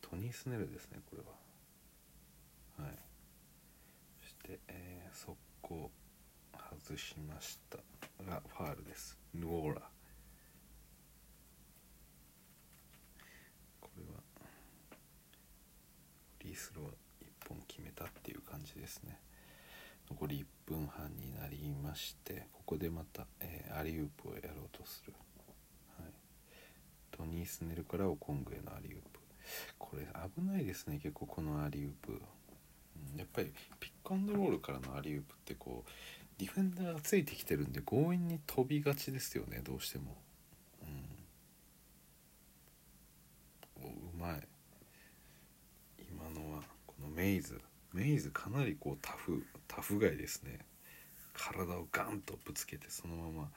[0.01, 2.88] トニー・スネルですねこれは。
[2.88, 2.97] はい。
[4.21, 5.91] そして、えー、速攻
[6.53, 7.77] 外しました。
[8.23, 9.17] がファールです。
[9.34, 9.81] ヌオーラ。
[13.81, 14.21] これは
[16.38, 16.86] フリースロー
[17.45, 19.19] 1本決めたっていう感じですね。
[20.09, 25.13] 残り1分半になりましてここでまた、えー、アリウープをやろうとする、
[25.97, 26.11] はい、
[27.11, 29.22] トニースネルからオコングへのアリウープ。
[29.77, 35.89] これ危ないですね結構このアリウープ、ん、やっぱりピックアンドロールからのアリウープってこう
[36.39, 40.17] ディフェンダーがついてきてるんで強引に飛びがちですよねどうしても、
[40.81, 41.13] うん、
[43.85, 44.47] うまい。
[46.09, 47.59] 今のはこのメイズ。
[47.93, 50.59] メイズかなりこうタフタフガイですね。
[51.33, 53.51] 体をガンとぶつけてそのまま、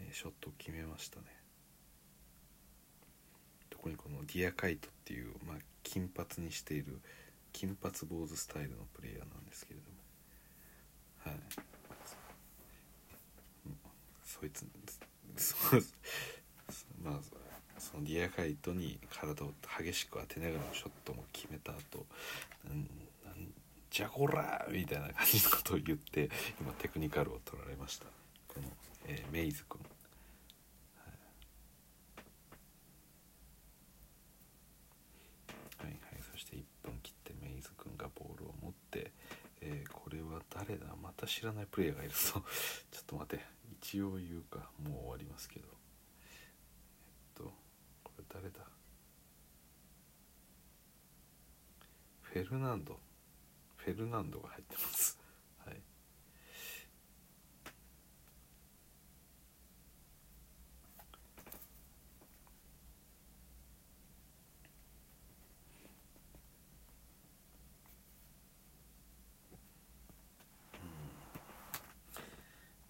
[0.00, 1.26] えショットを決めましたね。
[3.84, 6.98] 特にこのディアカイトっていう、まあ、金髪にしている
[7.52, 11.36] 金髪坊主スタイルのプレイヤーなんですけれども。
[11.36, 11.40] はい。
[14.24, 14.66] そいつ
[15.36, 15.56] そ
[17.02, 17.20] まあ
[17.78, 22.06] そのディアカイトに体を激しく当てながらのショットも決めた後
[22.66, 23.52] なんなん
[23.90, 26.30] じゃこらみたいな感じのことを言って
[26.60, 28.06] 今テクニカルを取られました。
[28.48, 28.66] この、
[29.06, 29.80] えーメイズ君、
[30.96, 31.08] は
[35.84, 39.12] い、はいはいそして1分切ってメイズ君がボールを持って、
[39.60, 40.86] えーこれは誰だ？
[41.02, 42.42] また知らないプレイヤーがいるぞ。
[42.90, 43.44] ちょっと待って。
[43.82, 44.70] 一応言うか。
[44.78, 45.68] もう終わりますけど。
[45.68, 45.70] え
[47.40, 47.52] っと
[48.02, 48.60] これ誰だ？
[52.22, 52.98] フェルナンド。
[53.76, 55.18] フェルナンドが入ってます
[55.58, 55.74] はい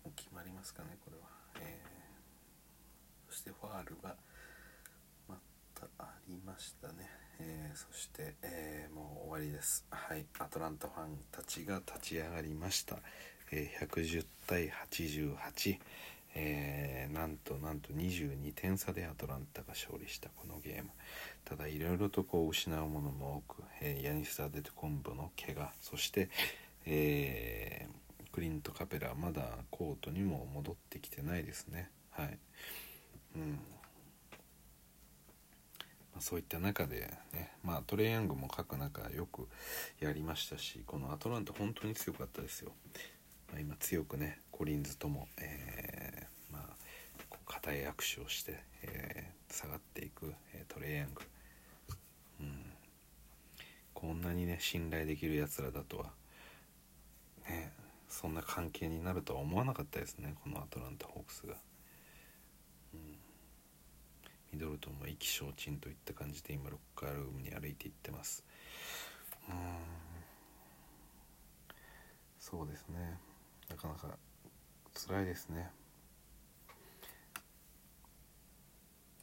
[0.04, 1.24] もう決まりますかねこれは、
[1.60, 1.94] えー
[3.28, 4.16] そしてファーが
[5.28, 5.36] ま
[5.74, 7.08] たありましたね、
[7.40, 9.84] えーそして、えーもう終わりです。
[9.90, 10.24] はい。
[10.38, 12.98] アトランタファンたちが立ち上がりました、
[13.50, 15.78] えー110対88
[16.36, 20.28] えーなんとなんと22点差でアトランタが勝利した。
[20.30, 20.90] このゲーム。
[21.44, 25.70] ただいろいろとこう失うものも多く、えーヤニスタ・デトコンボの怪我。
[25.80, 26.28] そして、
[26.86, 27.94] えー
[28.32, 31.88] クリント・カペラまだコートにも戻ってきてないですね。
[32.10, 32.36] はい。
[33.36, 33.60] うん。
[36.14, 39.48] まあ、そういった中でね、まあ、トレイヤングも各中よく
[40.00, 42.72] やりましたしこのアトランタ本当に強かったですよ、
[43.50, 51.22] まあ、今強くねコリンズとも、えーまあ、固い握手をして、えー下がっていく、えートレイヤング、
[52.40, 52.72] うん、
[53.92, 56.06] こんなにね信頼できるやつらだとは
[57.48, 57.72] ね
[58.08, 61.54] そんな関係になるとは思わなかったですねこのアトランタ・ホークスが。
[64.54, 68.44] ミドルトンも意気消沈といった感じで今ロッカールームに歩いていってます。
[69.48, 69.54] うん。
[72.40, 73.18] そうですね。
[73.70, 74.18] なかなか
[75.06, 75.70] 辛いですね。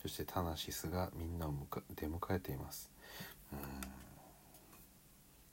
[0.02, 2.90] そしてタナシスがみんなをむか出迎えています。
[3.52, 3.60] うん。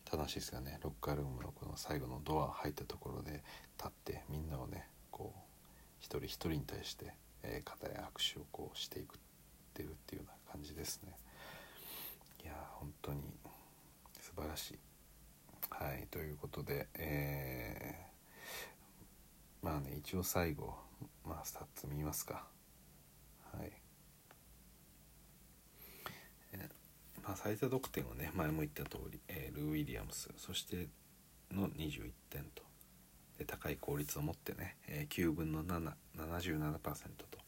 [0.04, 3.42] タナシスがねロッカールームのこの最後のドア入ったところで
[3.76, 5.40] 立ってみんなをねこう
[5.98, 7.12] 一人一人に対して、
[7.42, 9.18] えー、肩や握手をこうしていく
[9.78, 11.12] ってるっていうような感じですね。
[12.42, 13.22] いやー本当に
[14.20, 14.78] 素晴らしい。
[15.70, 20.74] はいということでえーまあね一応最後
[21.24, 22.46] まあスタッツ見ますか。
[23.52, 23.72] はい。
[26.52, 30.88] えーまあ最多得点はね前も言った通り、えールー・ウィリアムスそして
[31.52, 32.66] の21点と。
[33.38, 36.80] で高い効率を持ってね、えー9分の777%
[37.30, 37.38] と、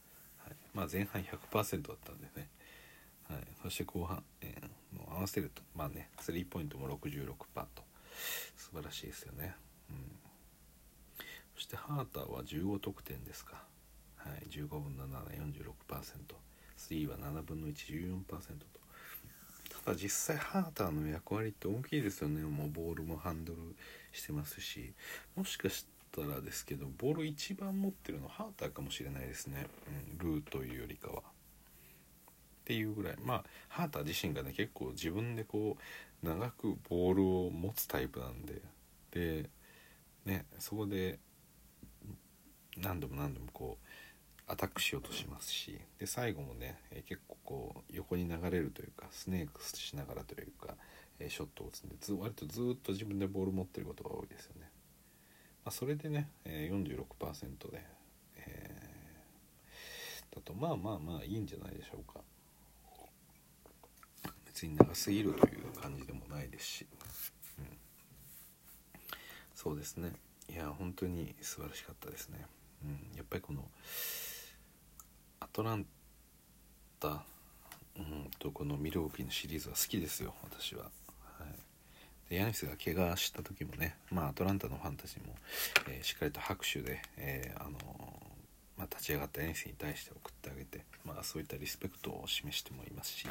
[0.74, 2.48] まあ前半100%だったんでね、
[3.28, 7.34] はい、そして後半、えーもう合わせるとまあねスリーポイントも66%
[7.74, 7.90] と。
[8.56, 9.54] 素晴らしいですよね、
[9.88, 9.96] うん、
[11.54, 13.62] そしてハーターは15得点ですか、
[14.16, 16.34] はい、15分の746%
[16.76, 18.36] スリーは7分の114%と。
[19.84, 22.42] ただ実際ハーターの役割って大きいですよね。
[22.42, 23.58] もうボールもハンドル
[24.12, 24.92] してますし。
[25.36, 29.66] もしかしてたらですけどボール一番持ってるのハーターかもしれないですね、
[30.20, 31.20] うん、ルーというよりかは。
[31.20, 31.22] っ
[32.64, 35.76] ていうぐらいまあハーター自身がね結構自分でこ
[36.22, 38.62] う長くボールを持つタイプなんで
[39.10, 39.50] で
[40.24, 41.18] ねそこで
[42.76, 43.86] 何度も何度もこう
[44.46, 50.74] アタックしようとしますしで最後もね、え結構こう横に流れるというかスネークしながらというか、
[51.20, 54.68] えショットを打つんでず割とずっと自分でボール持ってることが多いですよね。
[55.64, 57.84] まあ、それでね、えー、46%で、
[58.36, 58.80] えー
[60.34, 62.20] だとまあまあまあいいんじゃないでしょうか。
[64.46, 66.86] 別に長すぎるという感じでもないですし、
[67.58, 67.66] うん、
[69.54, 70.12] そうですね。
[70.48, 72.44] いや本当に素晴らしかったですね、
[72.84, 73.64] うん、やっぱりこの
[75.38, 75.86] アトラン
[76.98, 77.24] タ、
[77.96, 80.90] うん、とこのミルウォーキーのシリーズは好きですよ私は。
[82.30, 85.34] ヤニスが怪我した時もね、まあ、アトランタのファンたちも、
[85.88, 87.78] えー、しっかりと拍手で、えー、あの
[88.80, 93.26] まあ、立ち上がったヤニスに対して送ってあげて、まあ、そういったリスペクトを示してもいますし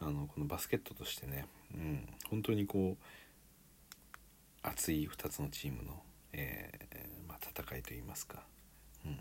[0.00, 3.04] あのこのバスケットとしてね、うん、本当にこう
[4.62, 6.00] 熱い2つのチームの、
[6.32, 8.44] えー、まあ、戦いといいますか、
[9.04, 9.18] うん、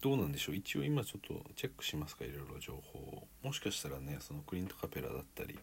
[0.00, 0.54] どうなんでしょう？
[0.54, 2.24] 一応今ちょっとチェックしますか？
[2.24, 3.28] いろいろ情報を。
[3.42, 5.58] もしかしたらねそのクリント・カペラだったり、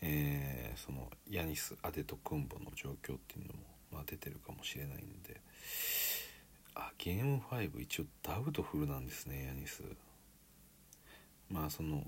[0.00, 3.60] えー、そのヤニス・アデトクンボの状況っていうのも、
[3.92, 5.40] まあ、出てるかもしれないんで。
[6.76, 9.84] あゲーム5一応 doubtful なんですねヤニス。
[11.48, 12.04] まあその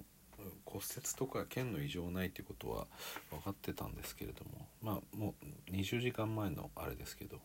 [0.65, 2.89] 骨折とか腱の異常ないってことは
[3.31, 4.67] 分かってたんですけれども。
[4.83, 5.35] まあも
[5.69, 7.37] う20時間前のあれですけど、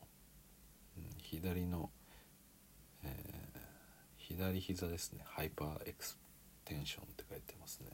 [0.98, 1.92] うん、左の、
[3.04, 3.51] えー、
[4.32, 5.24] 左膝ですね。
[5.26, 7.90] hyperextension って書いてますね、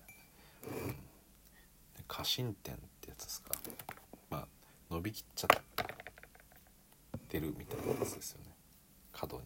[0.63, 0.95] うん、
[2.07, 3.55] 過伸展ってやつですか。
[4.29, 4.47] まあ
[4.91, 8.51] 伸びきっちゃってるみたいなやつですよね。
[9.11, 9.45] 角に。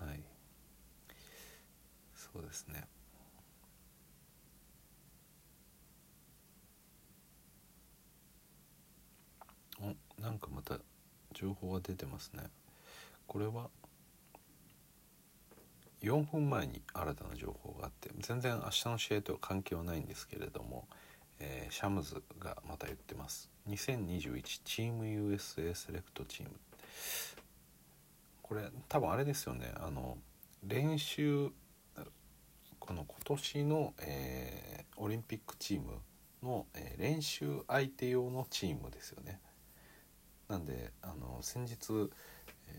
[0.00, 0.20] はい。
[2.14, 2.84] そうですね。
[9.80, 10.80] おなんかまた
[11.46, 12.42] 情報が出てますね。
[13.26, 13.68] これは
[16.02, 20.86] 4分前に新たな情報があって全然明日の試合とは関係はないんですけれども、
[21.40, 23.50] えー、シャムズがまた言ってます。
[23.68, 26.50] 2021チーム USA セレクトチーム。
[28.42, 29.72] これ多分あれですよね。
[29.76, 30.18] あの
[30.64, 31.50] 練習
[32.78, 35.98] この今年の、えー、オリンピックチーム
[36.42, 39.40] の、えー、練習相手用のチームですよね。
[40.48, 42.10] なんであの先日、
[42.68, 42.72] え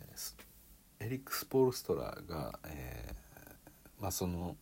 [1.01, 4.55] ー、エリック・スポールストラが、えー、まあその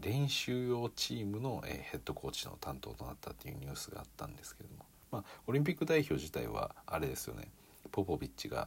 [0.00, 7.46] 練習用チームの、えヘッドコーチの担当となったっていうニュースがあったんですけれどもまあ、オリンピック代表自体はあれですよね
[7.92, 8.66] ポポビッチが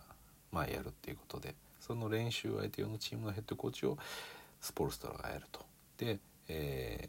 [0.52, 3.98] まあやるっていうことでその練習相手用のチームのヘッドコーチを
[4.62, 5.66] スポルストラがやると。
[5.98, 6.18] で、
[6.48, 7.08] え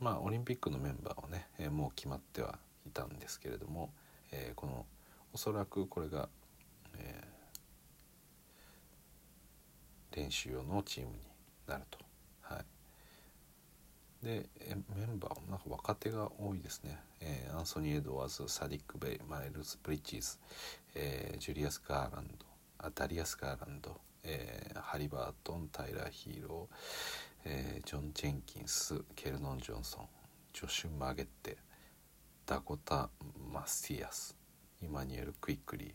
[0.00, 3.90] ー、まあオリンピックのメンバーをね、え、もう決まってはいたんですけれども、
[4.32, 4.86] えー、この
[5.34, 6.28] おそらくこれが、
[6.96, 11.18] えー、練習用のチームに
[11.66, 11.98] なると。
[12.42, 12.64] はい
[14.22, 14.48] で
[14.96, 20.38] メンバーもなんか若手が多いですね、えー、アンソニー・エドワーズサディック・ベイマイルズ・ブリッジーズ、
[20.94, 22.46] えー、ダリアス・ガーランド
[22.78, 26.76] あダリアス・ガーランド、えー、ハリバートンタイラー・ヒーロー、
[27.44, 30.06] えー、ジョン・ジェンキンスケルドン・ジョンソン
[30.54, 31.58] ジョシュ・マゲッテ
[32.46, 33.10] ダコタ・
[33.52, 34.43] マサイアス
[34.84, 35.94] イマニュエル・クイックリ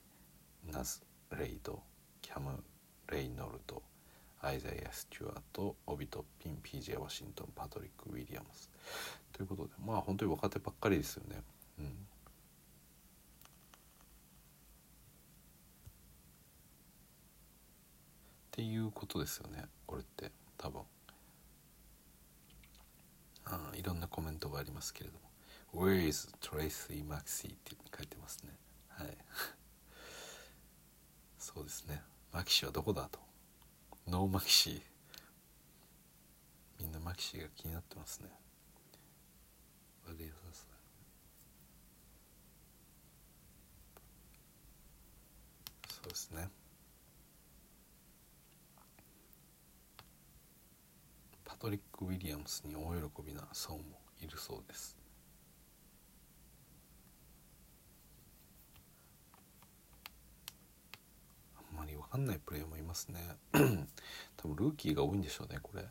[0.67, 1.01] ーナズ・
[1.37, 1.79] レイド
[2.23, 2.63] キャム・
[3.11, 3.83] レイノルド
[4.41, 8.67] アイザイア・スチュアートオビトッピン PJ ワシントンパトリック・ウィリアムス。
[9.31, 11.43] ということでまあ本当に若手ばっかりですよね。
[11.77, 11.85] うん。
[11.85, 11.89] っ
[18.51, 20.31] ていうことですよねこれって。
[20.57, 20.81] 多分。
[23.45, 25.29] あいろんなコメントがありますけれども
[25.85, 28.68] 「Where is Tracy Maxey?」って書いてますね。
[28.99, 29.15] はい。
[31.39, 32.03] そうですね。
[32.31, 33.19] マキシはどこだと。
[34.07, 34.83] ノーマキシ。
[36.79, 38.29] みんなマキシが気になってますね。
[45.89, 46.49] そうですね。
[51.45, 53.83] パトリック・ウィリアムスに大喜びな層も
[54.21, 54.98] いるそうです。
[62.09, 63.19] かんないプレーもいますね。
[64.37, 65.81] 多分ルーキーが多いんでしょうねこれ。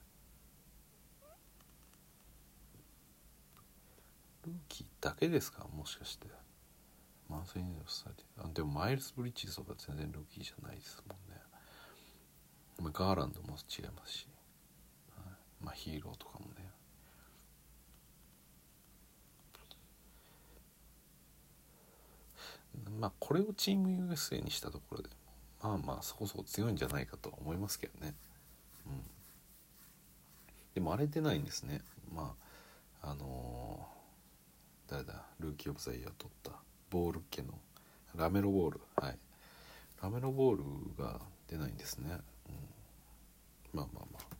[4.44, 5.66] ルーキーだけですか？
[5.68, 6.28] もしかして。
[7.28, 12.90] マンスリーのスタディでもマイルス・ブリッジとか全然ルーキーじゃないですもんね。
[12.92, 14.28] ガーランドも違いますし、
[15.14, 16.70] はい、まあヒーローとかもね。
[22.98, 25.10] まあこれをチーム USA にしたところで。
[25.62, 28.14] まあまあそこそこ強いんじゃないかと思いますけどね。
[28.86, 29.02] うん、
[30.74, 31.82] でもあれ出ないんですね。
[32.14, 32.34] ま
[33.02, 35.24] ああのー、誰だ？
[35.40, 36.52] ルーキー・オブ・ザ・イヤー取った
[36.90, 37.54] ボール系の？
[38.16, 38.80] ラメロボール。
[38.96, 39.18] はい。
[40.02, 40.64] ラメロボール
[41.02, 42.10] が出ないんですね。
[42.12, 42.18] うん、
[43.72, 44.36] まあまあまあ。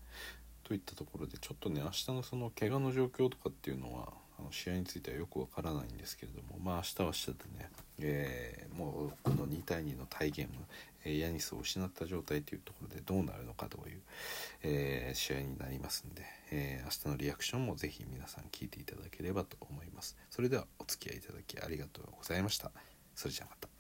[0.64, 7.70] といったところでちょっとね明日のその怪我の状況とかっていうのはあの試合についてはよくわからないんですけれどもまあ明日は明日でね、
[8.00, 10.52] えー、もうこの2対2のタイゲーム、
[11.04, 14.00] えー、ヤニスを失った状態というところでどうなるのかという、
[14.62, 20.16] えー、試合になりますんで、え明日のリアクションもぜひ皆さん聞いていただければと思います。
[20.30, 22.70] それではお付き合いいただきありがとうございました。
[23.14, 23.77] それじゃあまた。